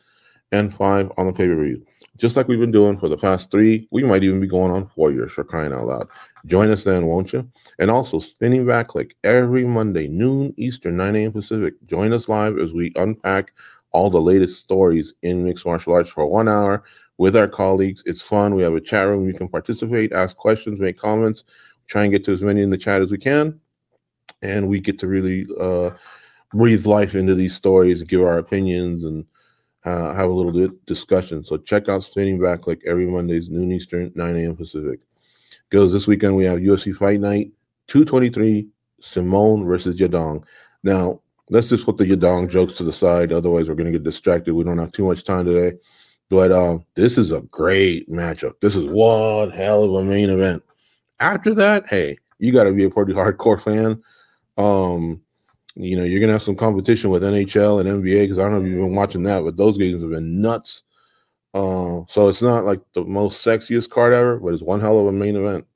[0.52, 1.84] and five on the pay per view.
[2.20, 4.86] Just like we've been doing for the past three, we might even be going on
[4.88, 6.06] four years for crying out loud.
[6.44, 7.50] Join us then, won't you?
[7.78, 11.32] And also, Spinning Back Clique every Monday, noon Eastern, 9 a.m.
[11.32, 11.74] Pacific.
[11.86, 13.54] Join us live as we unpack
[13.92, 16.84] all the latest stories in mixed martial arts for one hour
[17.16, 18.02] with our colleagues.
[18.04, 18.54] It's fun.
[18.54, 19.26] We have a chat room.
[19.26, 21.44] You can participate, ask questions, make comments,
[21.86, 23.58] try and get to as many in the chat as we can.
[24.42, 25.90] And we get to really uh,
[26.52, 29.24] breathe life into these stories, give our opinions, and
[29.84, 31.42] uh, have a little discussion.
[31.44, 34.56] So check out Spinning Back Clique every Mondays, noon Eastern, 9 a.m.
[34.56, 35.00] Pacific.
[35.70, 36.36] Goes this weekend.
[36.36, 37.52] We have UFC Fight Night
[37.88, 38.68] 223,
[39.02, 40.44] Simón versus Yadong.
[40.82, 43.32] Now, let's just put the Yadong jokes to the side.
[43.32, 44.54] Otherwise, we're going to get distracted.
[44.54, 45.78] We don't have too much time today.
[46.28, 48.60] But um, this is a great matchup.
[48.60, 50.62] This is one hell of a main event.
[51.18, 54.02] After that, hey, you got to be a pretty hardcore fan.
[54.56, 55.20] Um,
[55.82, 58.60] you know, you're gonna have some competition with NHL and NBA because I don't know
[58.60, 60.82] if you've been watching that, but those games have been nuts.
[61.52, 65.06] Uh, so it's not like the most sexiest card ever, but it's one hell of
[65.06, 65.66] a main event.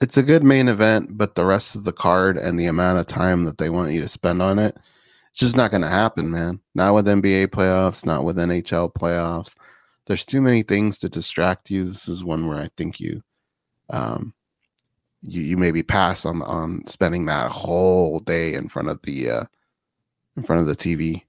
[0.00, 3.06] It's a good main event, but the rest of the card and the amount of
[3.06, 4.76] time that they want you to spend on it,
[5.30, 6.60] it's just not going to happen, man.
[6.74, 9.56] Not with NBA playoffs, not with NHL playoffs.
[10.06, 11.84] There's too many things to distract you.
[11.84, 13.22] This is one where I think you,
[13.90, 14.34] um,
[15.22, 19.44] you you maybe pass on on spending that whole day in front of the uh,
[20.36, 21.22] in front of the TV.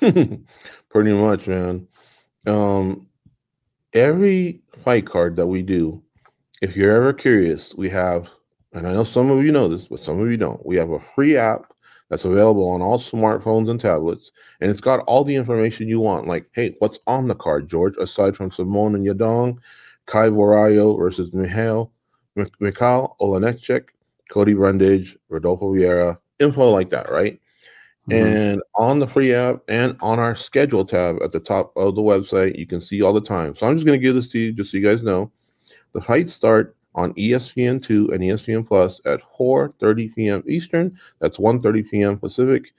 [0.90, 1.86] Pretty much, man.
[2.46, 3.06] Um,
[3.92, 6.02] every fight card that we do,
[6.62, 8.28] if you're ever curious, we have,
[8.72, 10.64] and I know some of you know this, but some of you don't.
[10.64, 11.72] We have a free app
[12.08, 16.28] that's available on all smartphones and tablets, and it's got all the information you want.
[16.28, 17.96] Like, hey, what's on the card, George?
[17.96, 19.58] Aside from Simón and Yadong,
[20.06, 21.92] Caio Borralho versus Mihail,
[22.60, 23.92] Michał Oleksiejczuk,
[24.28, 27.40] Cody Brundage, Rodolfo Vieira, info like that, right?
[28.08, 28.52] Mhm.
[28.52, 32.02] And on the free app and on our schedule tab at the top of the
[32.02, 33.54] website, you can see all the time.
[33.54, 35.30] So I'm just going to give this to you just so you guys know.
[35.92, 40.42] The fights start on E ESPN2 and ESPN Plus at 4:30 p.m.
[40.48, 40.96] Eastern.
[41.18, 42.18] That's 1:30 p.m.
[42.18, 42.72] Pacific.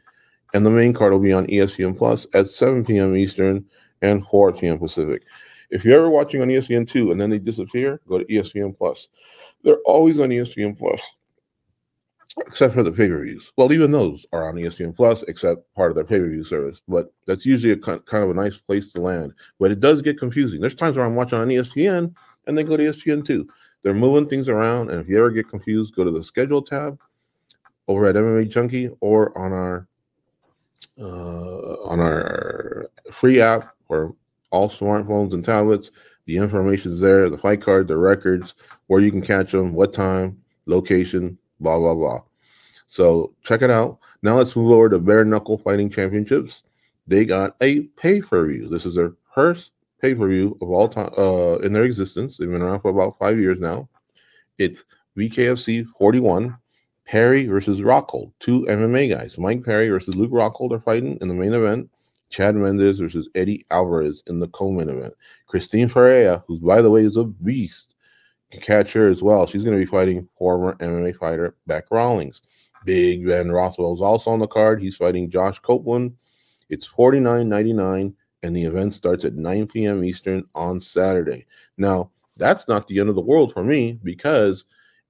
[0.53, 3.15] And the main card will be on ESPN Plus at 7 p.m.
[3.15, 3.65] Eastern
[4.01, 4.79] and 4 p.m.
[4.79, 5.23] Pacific.
[5.69, 9.09] If you're ever watching on E ESPN2 and then they disappear, go to ESPN Plus.
[9.63, 11.01] They're always on ESPN Plus
[12.45, 13.51] except for the pay-per-views.
[13.57, 16.81] Well, even those are on ESPN Plus, except part of their pay-per-view service.
[16.87, 19.33] But that's usually a kind of a nice place to land.
[19.59, 20.61] But it does get confusing.
[20.61, 22.13] There's times where I'm watching on ESPN
[22.45, 23.47] and then go to ESPN two.
[23.83, 26.99] They're moving things around, and if you ever get confused, go to the schedule tab
[27.87, 29.87] over at MMA Junkie or on our
[30.99, 34.15] uh, on our free app for
[34.49, 35.91] all smartphones and tablets.
[36.25, 38.55] The information's there, the fight card, the records,
[38.87, 42.21] where you can catch them, what time, location, blah blah blah.
[42.87, 43.99] So check it out.
[44.21, 46.63] Now let's move over to Bare Knuckle Fighting Championships.
[47.07, 48.67] They got a pay per view.
[48.67, 52.37] This is their first pay per view of all time uh, in their existence.
[52.37, 53.87] They've been around for about five years now.
[54.57, 54.85] It's
[55.17, 56.55] BKFC 41,
[57.05, 59.37] Perry versus Rockhold, two MMA guys.
[59.37, 61.89] Mike Perry versus Luke Rockhold are fighting in the main event.
[62.29, 65.13] Chad Mendes versus Eddie Alvarez in the co-main event.
[65.47, 67.95] Christine Ferea, who by the way is a beast,
[68.51, 69.45] can catch her as well.
[69.47, 72.41] She's going to be fighting former MMA fighter Beck Rawlings.
[72.85, 74.81] Big Ben Rothwell is also on the card.
[74.81, 76.15] He's fighting Josh Copeland.
[76.69, 78.13] It's forty nine ninety nine,
[78.43, 80.03] and the event starts at 9 p.m.
[80.03, 81.45] Eastern on Saturday.
[81.77, 84.65] Now, that's not the end of the world for me because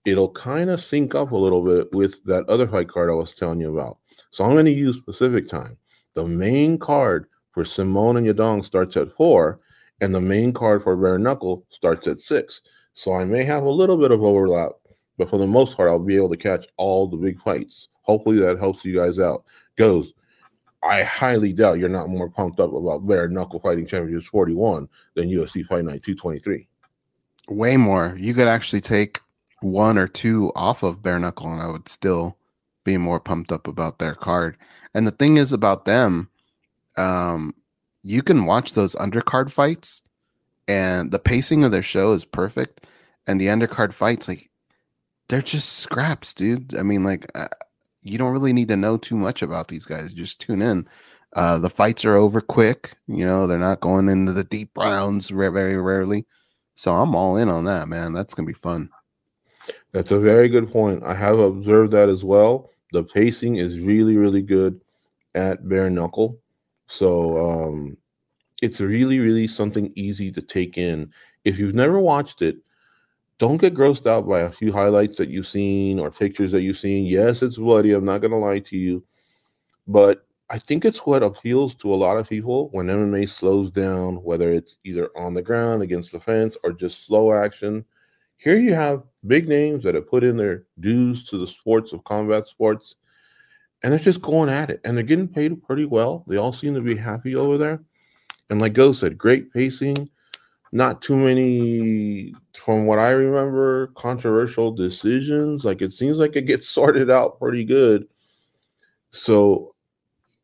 [0.06, 3.36] it'll kind of sync up a little bit with that other fight card I was
[3.36, 3.98] telling you about.
[4.32, 5.78] So I'm going to use Pacific time.
[6.18, 9.60] The main card for Simón and Yadong starts at 4,
[10.02, 12.62] and the main card for Bare Knuckle starts at 6.
[12.94, 14.72] So I may have a little bit of overlap,
[15.20, 17.90] but for the most part, I'll be able to catch all the big fights.
[18.02, 19.46] Hopefully that helps you guys out.
[19.76, 20.14] Goes.
[20.82, 25.30] I highly doubt you're not more pumped up about Bare Knuckle Fighting Championships 41 than
[25.30, 26.68] UFC Fight Night 223.
[27.50, 28.16] Way more.
[28.18, 29.22] You could actually take
[29.62, 32.38] one or two off of bare knuckle, and I would still
[32.86, 34.58] be more pumped up about their card.
[34.98, 36.28] And the thing is about them,
[36.98, 37.54] um,
[38.02, 40.02] you can watch those undercard fights,
[40.68, 42.88] and the pacing of their show is perfect.
[43.28, 44.50] And the undercard fights, like,
[45.30, 46.76] they're just scraps, dude.
[46.76, 47.48] I mean, like, uh,
[48.02, 50.16] you don't really need to know too much about these guys.
[50.16, 50.88] Just tune in.
[51.34, 52.98] Uh, the fights are over quick.
[53.08, 56.26] You know, they're not going into the deep rounds very, very rarely.
[56.74, 58.14] So I'm all in on that, man.
[58.14, 58.90] That's gonna be fun.
[59.92, 61.04] That's a very good point.
[61.04, 62.72] I have observed that as well.
[62.94, 64.82] The pacing is really, really good
[65.38, 66.40] at bare knuckle.
[66.88, 67.98] So um,
[68.62, 71.12] it's really, really something easy to take in.
[71.46, 72.58] If you've never watched it,
[73.38, 76.80] don't get grossed out by a few highlights that you've seen or pictures that you've
[76.80, 77.06] seen.
[77.06, 77.94] Yes, it's bloody.
[77.94, 79.04] I'm not going to lie to you.
[79.88, 84.16] But I think it's what appeals to a lot of people when MMA slows down,
[84.24, 87.86] whether it's either on the ground against the fence or just slow action.
[88.38, 92.04] Here you have big names that have put in their dues to the sports of
[92.06, 92.96] combat sports,
[93.84, 96.24] and they're just going at it, and they're getting paid pretty well.
[96.28, 97.82] They all seem to be happy over there.
[98.50, 100.10] And like Go said, great pacing,
[100.72, 105.66] not too many, from what I remember, controversial decisions.
[105.66, 108.08] Like it seems like it gets sorted out pretty good.
[109.12, 109.76] So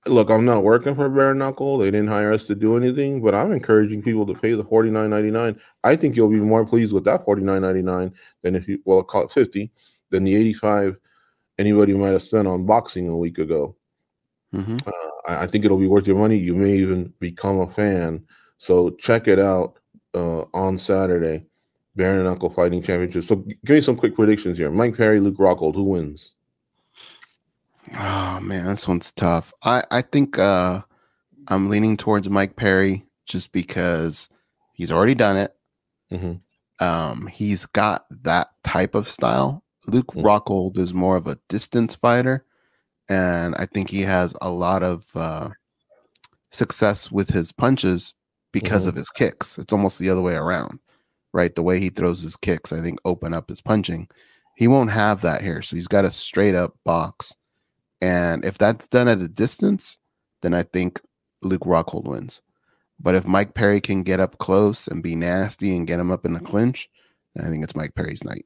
[0.05, 1.77] look, I'm not working for Bare Knuckle.
[1.77, 4.89] They didn't hire us to do anything, but I'm encouraging people to pay the forty
[4.89, 5.59] nine ninety nine.
[5.84, 8.81] I think you'll be more pleased with that forty nine ninety nine than if you
[8.86, 9.71] well call it fifty
[10.09, 10.97] than the eighty five
[11.57, 13.75] anybody might have spent on boxing a week ago.
[14.53, 14.77] Mm-hmm.
[14.85, 14.91] Uh,
[15.31, 16.37] I, I think it'll be worth your money.
[16.37, 18.25] You may even become a fan.
[18.57, 19.79] So check it out
[20.13, 21.45] uh, on Saturday.
[21.95, 23.23] Bare Knuckle Fighting Championship.
[23.23, 24.71] So give me some quick predictions here.
[24.71, 26.31] Mike Perry, Luke Rockhold, who wins?
[27.95, 29.53] Oh man, this one's tough.
[29.63, 30.81] I I think uh
[31.49, 34.29] I'm leaning towards Mike Perry just because
[34.73, 35.55] he's already done it.
[36.11, 36.39] Mhm.
[36.79, 39.63] Um, he's got that type of style.
[39.88, 40.23] Luke Mhm.
[40.23, 42.45] Rockhold is more of a distance fighter,
[43.09, 45.49] and I think he has a lot of uh,
[46.51, 48.13] success with his punches
[48.51, 48.89] because Mhm.
[48.89, 49.57] of his kicks.
[49.57, 50.79] It's almost the other way around,
[51.34, 51.53] right?
[51.53, 54.07] The way he throws his kicks, I think, open up his punching.
[54.55, 57.34] He won't have that here, so he's got a straight up box.
[58.01, 59.97] And if that's done at a distance,
[60.41, 61.01] then I think
[61.41, 62.41] Luke Rockhold wins.
[62.99, 66.25] But if Mike Perry can get up close and be nasty and get him up
[66.25, 66.89] in the clinch,
[67.38, 68.45] I think it's Mike Perry's night.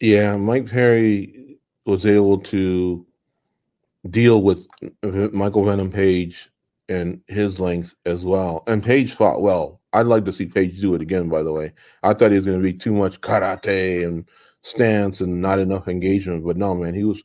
[0.00, 3.06] Yeah, Mike Perry was able to
[4.10, 4.66] deal with
[5.02, 6.50] uh, Michael Venom Page
[6.88, 8.62] and his length as well.
[8.66, 9.80] And Page fought well.
[9.92, 11.72] I'd like to see Page do it again, by the way.
[12.02, 14.28] I thought he was going to be too much karate and
[14.62, 16.44] stance and not enough engagement.
[16.44, 17.22] But no, man, he was,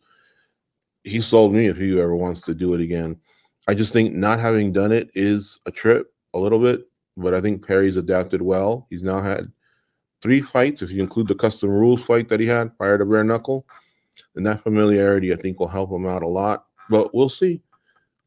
[1.04, 3.18] he sold me if he ever wants to do it again.
[3.68, 7.42] I just think not having done it is a trip a little bit, but I
[7.42, 8.88] think Perry's adapted well.
[8.90, 9.52] He's now had
[10.22, 13.24] three fights, if you include the custom rules fight that he had prior to bare
[13.24, 13.66] knuckle.
[14.36, 16.66] And that familiarity, I think, will help him out a lot.
[16.90, 17.62] But we'll see.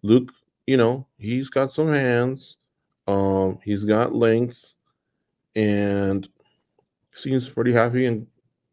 [0.03, 0.33] Luke,
[0.67, 2.57] you know, he's got some hands.
[3.07, 4.75] Um, he's got length
[5.55, 6.29] and
[7.15, 8.27] seems pretty happy and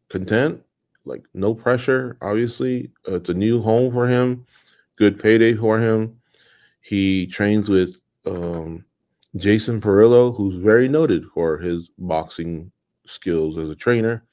[0.08, 0.62] content.
[1.04, 2.90] Like no pressure, obviously.
[3.08, 4.46] Uh, it's a new home for him.
[4.96, 6.16] Good payday for him.
[6.82, 8.84] He trains with um,
[9.36, 12.70] Jason Parillo, who's very noted for his boxing
[13.10, 14.24] skills as a trainer.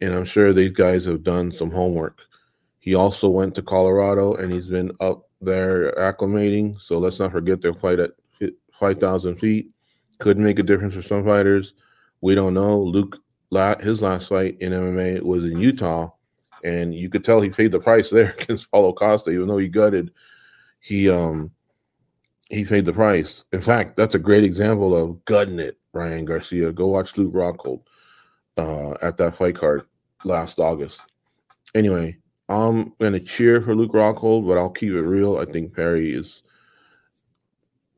[0.00, 2.26] And I'm sure these guys have done some homework.
[2.78, 6.80] He also went to Colorado and he's been up there acclimating.
[6.80, 8.10] So let's not forget their fight at
[8.80, 9.70] 5,000 feet.
[10.18, 11.74] Could make a difference for some fighters.
[12.20, 12.80] We don't know.
[12.80, 13.18] Luke,
[13.80, 16.10] his last fight in MMA was in Utah.
[16.64, 19.68] And you could tell he paid the price there against Paulo Costa, even though he
[19.68, 20.12] gutted.
[20.80, 21.52] He um
[22.52, 23.44] he paid the price.
[23.52, 26.70] In fact, that's a great example of gutting it, Ryan Garcia.
[26.70, 27.82] Go watch Luke Rockhold
[28.58, 29.84] uh, at that fight card
[30.24, 31.00] last August.
[31.74, 32.18] Anyway,
[32.50, 35.38] I'm gonna cheer for Luke Rockhold, but I'll keep it real.
[35.38, 36.42] I think Perry is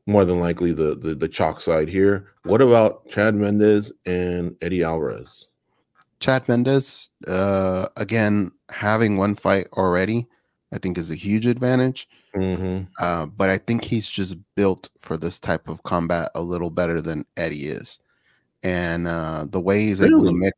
[0.07, 2.31] more than likely the, the the chalk side here.
[2.43, 5.47] What about Chad Mendes and Eddie Alvarez?
[6.21, 10.25] Chad Mendes, uh, again, having one fight already,
[10.71, 12.07] I think is a huge advantage.
[12.35, 12.83] Mm-hmm.
[12.99, 17.01] Uh, but I think he's just built for this type of combat a little better
[17.01, 17.99] than Eddie is,
[18.63, 20.57] and uh, the way he's able to mix.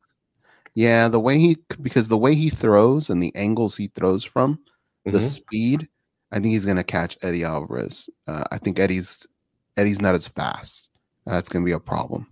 [0.74, 4.60] Yeah, the way he because the way he throws and the angles he throws from,
[5.06, 5.24] the Mhm.
[5.24, 5.88] speed,
[6.32, 8.10] I think he's gonna catch Eddie Alvarez.
[8.28, 9.26] Uh, I think Eddie's
[9.76, 10.90] Eddie's not as fast.
[11.26, 12.28] That's gonna be a problem.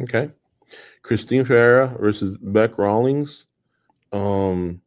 [0.00, 0.30] Okay.
[1.02, 3.46] Christine Ferreira versus Beck Rawlings.
[4.12, 4.80] Um,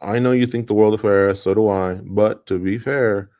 [0.00, 1.94] I know you think the world of Ferea, so do I.
[1.94, 3.30] But to be fair,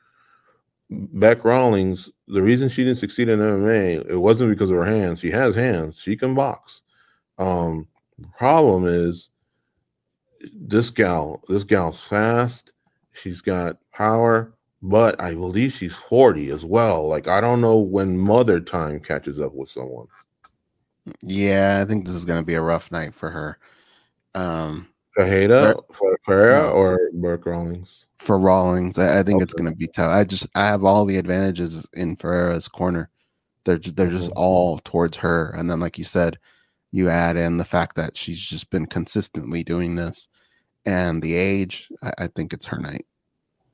[0.89, 5.19] Beck Rawlings, the reason she didn't succeed in MMA, it wasn't because of her hands.
[5.19, 5.99] She has hands.
[5.99, 6.81] She can box.
[7.37, 7.87] Um,
[8.37, 9.29] problem is
[10.53, 12.71] this gal, this gal's fast.
[13.13, 17.07] She's got power, but I believe she's 40 as well.
[17.07, 20.07] Like I don't know when mother time catches up with someone.
[21.21, 23.57] Yeah, I think this is gonna be a rough night for her.
[24.35, 24.87] Um,
[25.17, 25.79] Cajeda,
[26.27, 26.71] Ferea, No.
[26.71, 28.05] or Burke Rawlings?
[28.17, 30.09] for Rawlings, I, I think it's gonna be tough.
[30.09, 33.09] I just I have all the advantages in Ferea's corner.
[33.65, 34.37] They're they're just Mhm.
[34.37, 36.37] all towards her, and then like you said,
[36.91, 40.29] You add in the fact that she's just been consistently doing this,
[40.85, 41.89] and the age.
[42.03, 43.05] I, I think it's her night.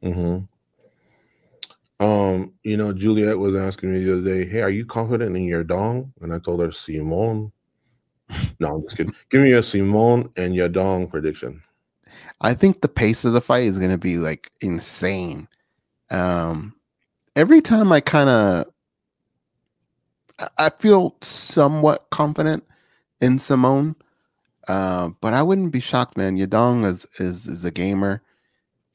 [0.01, 0.45] Mm-hmm.
[2.05, 5.43] Um, you know, Juliet was asking me the other day, "Hey, are you confident in
[5.43, 7.51] your dong?" And I told her, "Simón."
[8.59, 9.13] No, I'm just kidding.
[9.29, 11.61] Give me your Simón and your dong prediction.
[12.41, 15.47] I think the pace of the fight is going to be like insane.
[16.09, 16.75] Um,
[17.35, 18.65] every time I kind of,
[20.57, 22.63] I feel somewhat confident
[23.19, 23.95] in Simón,
[24.67, 26.37] uh, but I wouldn't be shocked, man.
[26.37, 28.21] Yadong is is is a gamer,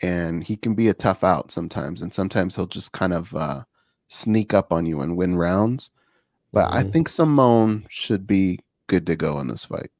[0.00, 3.64] and he can be a tough out sometimes, and sometimes he'll just kind of uh,
[4.08, 5.90] sneak up on you and win rounds.
[6.52, 6.78] But mm-hmm.
[6.78, 9.90] I think Simón should be good to go in this fight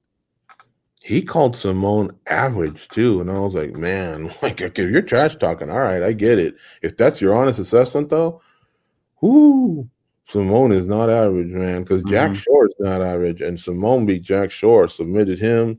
[1.05, 3.21] he called Simón average too.
[3.21, 6.57] And I was like, man, like if you're trash talking, all right, I get it.
[6.81, 8.41] If that's your honest assessment though,
[9.21, 9.89] whoo,
[10.27, 12.39] Simón is not average, man, because Jack mm-hmm.
[12.39, 13.43] Shore is not average.
[13.43, 15.79] And Simón beat Jack Shore, submitted him.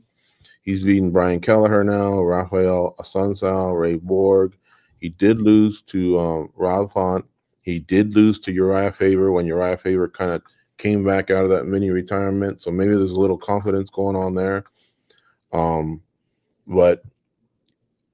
[0.62, 4.56] He's beating Brian Kelleher now, Rafael Assunção, Ray Borg.
[5.00, 7.24] He did lose to um, Rob Font.
[7.62, 10.42] He did lose to Uriah Faber when Uriah Faber kind of
[10.78, 12.60] came back out of that mini retirement.
[12.62, 14.64] So maybe there's a little confidence going on there.
[15.52, 16.02] Um,
[16.66, 17.02] but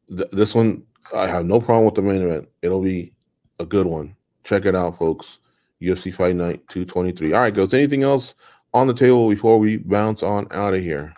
[0.09, 0.85] th- this one,
[1.15, 2.49] I have no problem with the main event.
[2.63, 3.13] It'll be
[3.59, 4.15] a good one.
[4.45, 5.39] Check it out, folks.
[5.81, 7.33] UFC Fight Night 223.
[7.33, 8.35] All right, goes anything else
[8.73, 11.15] on the table before we bounce on out of here?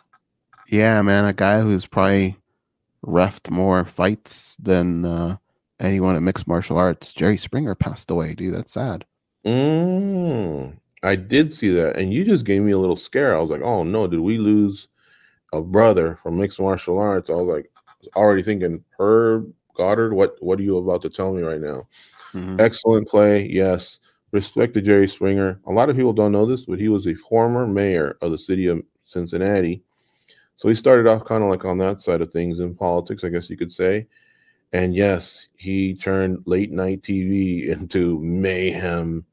[0.69, 2.37] Yeah, man, a guy who's probably
[3.05, 5.37] refed more fights than uh,
[5.79, 7.13] anyone at mixed martial arts.
[7.13, 8.55] Jerry Springer passed away, dude.
[8.55, 9.05] That's sad.
[9.45, 13.37] Mm, I did see that, and you just gave me a little scare.
[13.37, 14.89] I was like, "Oh no, did we lose
[15.55, 17.71] a brother from mixed martial arts, I was like
[18.17, 21.87] already thinking, Herb Goddard, what what are you about to tell me right now?
[22.35, 22.61] Mm-hmm.
[22.61, 24.01] Excellent play, yes.
[24.33, 25.61] Respect to Jerry Springer.
[25.67, 28.39] A lot of people don't know this, but he was a former mayor of the
[28.39, 29.83] city of Cincinnati.
[30.57, 33.29] So he started off kind of like on that side of things in politics, I
[33.29, 34.09] guess you could say.
[34.73, 39.25] And yes, he turned late night TV into mayhem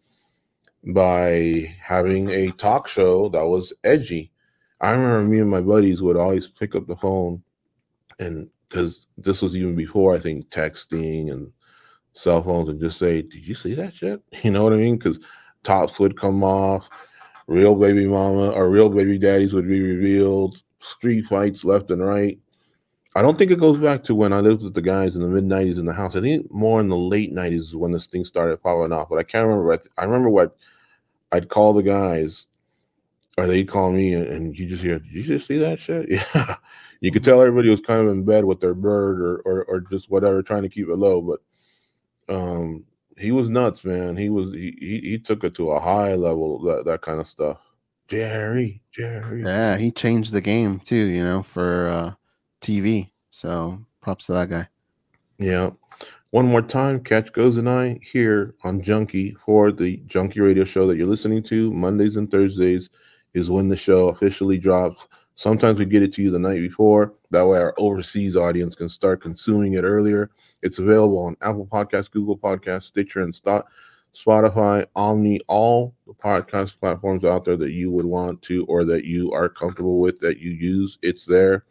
[0.85, 4.31] by having a talk show that was edgy.
[4.79, 7.43] I remember me and my buddies would always pick up the phone,
[8.19, 11.51] and because this was even before I think texting and
[12.13, 14.97] cell phones, and just say, "Did you see that shit?" You know what I mean?
[14.97, 15.19] Because
[15.63, 16.89] tops would come off,
[17.47, 22.39] real baby mama or real baby daddies would be revealed, street fights left and right.
[23.15, 25.27] I don't think it goes back to when I lived with the guys in the
[25.27, 26.15] mid '90s in the house.
[26.15, 29.09] I think more in the late '90s is when this thing started falling off.
[29.09, 29.79] But I can't remember.
[29.97, 30.55] I remember what
[31.31, 32.45] I'd call the guys
[33.37, 36.09] or they'd call me and, and, you just hear, did you just see that shit?
[36.35, 36.55] Yeah.
[37.03, 39.79] You could tell everybody was kind of in bed with their bird or, or, or
[39.79, 41.19] just whatever, trying to keep it low.
[41.19, 42.83] But um,
[43.17, 44.15] he was nuts, man.
[44.15, 47.25] He was he, he, he took it to a high level, that that kind of
[47.25, 47.57] stuff.
[48.07, 49.41] Jerry, Jerry.
[49.41, 52.13] Yeah, he changed the game too, you know, for uh,
[52.61, 53.11] TV.
[53.29, 54.67] So props to that guy.
[55.37, 55.71] Yeah.
[56.29, 60.87] One more time, Catch Goes and I here on Junkie for the Junkie Radio Show
[60.87, 62.89] that you're listening to Mondays and Thursdays
[63.33, 65.09] is when the show officially drops.
[65.35, 67.15] Sometimes we get it to you the night before.
[67.31, 70.31] That way, our overseas audience can start consuming it earlier.
[70.61, 73.33] It's available on Apple Podcasts, Google Podcasts, Stitcher, and
[74.13, 79.03] Spotify, Omni, all the podcast platforms out there that you would want to or that
[79.03, 80.97] you are comfortable with that you use.
[81.01, 81.65] It's there.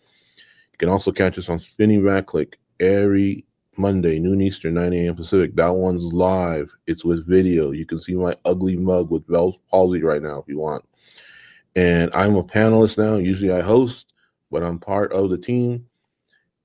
[0.80, 5.14] Can also catch us on Spinning Back Clique every Monday, noon Eastern, 9 a.m.
[5.14, 5.54] Pacific.
[5.54, 6.72] That one's live.
[6.88, 7.70] It's with video.
[7.70, 10.84] You can see my ugly mug with Bell's palsy right now if you want
[11.76, 13.16] and I'm a panelist now.
[13.16, 14.12] Usually I host,
[14.50, 15.86] but I'm part of the team.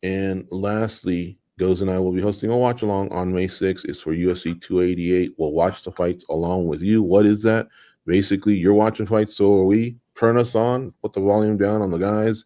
[0.04, 3.86] And lastly, Goes and I will be hosting a watch along on May 6th.
[3.86, 5.36] It's for UFC 288.
[5.38, 7.02] We'll watch the fights along with you.
[7.02, 7.70] What is that?
[8.06, 9.96] Basically, you're watching fights, so are we.
[10.16, 12.44] Turn us on, put the volume down on the guys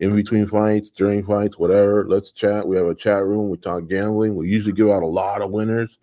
[0.00, 2.06] in between fights, during fights, whatever.
[2.08, 2.66] Let's chat.
[2.66, 3.50] We have a chat room.
[3.50, 4.34] We talk gambling.
[4.34, 5.98] We usually give out a lot of winners.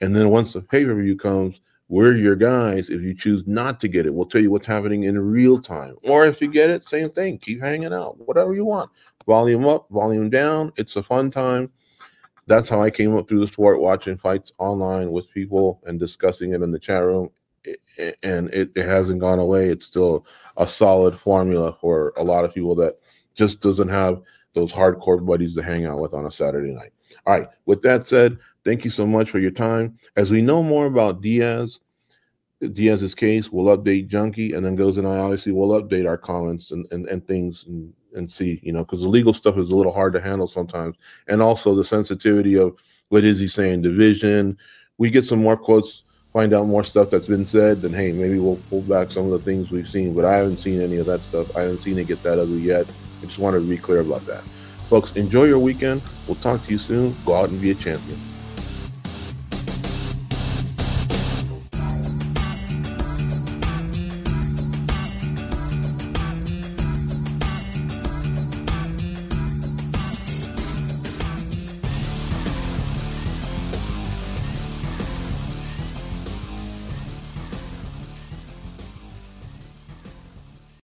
[0.00, 2.88] And then once the pay per view comes, we're your guys.
[2.88, 5.96] If you choose not to get it, we'll tell you what's happening in real time.
[6.04, 7.38] Or if you get it, same thing.
[7.38, 8.90] Keep hanging out, whatever you want.
[9.26, 10.72] Volume up, volume down.
[10.76, 11.70] It's a fun time.
[12.46, 16.54] That's how I came up through the sport, watching fights online with people and discussing
[16.54, 17.28] it in the chat room.
[18.22, 19.68] And it, it hasn't gone away.
[19.68, 20.24] It's still
[20.56, 22.99] a solid formula for a lot of people that
[23.34, 24.20] just doesn't have
[24.54, 26.92] those hardcore buddies to hang out with on a Saturday night.
[27.26, 27.48] All right.
[27.66, 29.96] With that said, Thank you so much for your time.
[30.16, 31.80] As we know more about Diaz,
[32.72, 36.72] Diaz's case, we'll update Junkie, and then Goes and I obviously will update our comments
[36.72, 39.76] and, and, and things and, and see, you know, because the legal stuff is a
[39.76, 40.96] little hard to handle sometimes.
[41.28, 42.76] And also the sensitivity of
[43.08, 44.58] what is he saying, division.
[44.98, 46.02] We get some more quotes
[46.32, 49.32] find out more stuff that's been said, then hey, maybe we'll pull back some of
[49.32, 50.14] the things we've seen.
[50.14, 51.56] But I haven't seen any of that stuff.
[51.56, 52.92] I haven't seen it get that ugly yet.
[53.22, 54.42] I just wanted to be clear about that.
[54.88, 56.02] Folks, enjoy your weekend.
[56.26, 57.16] We'll talk to you soon.
[57.24, 58.18] Go out and be a champion.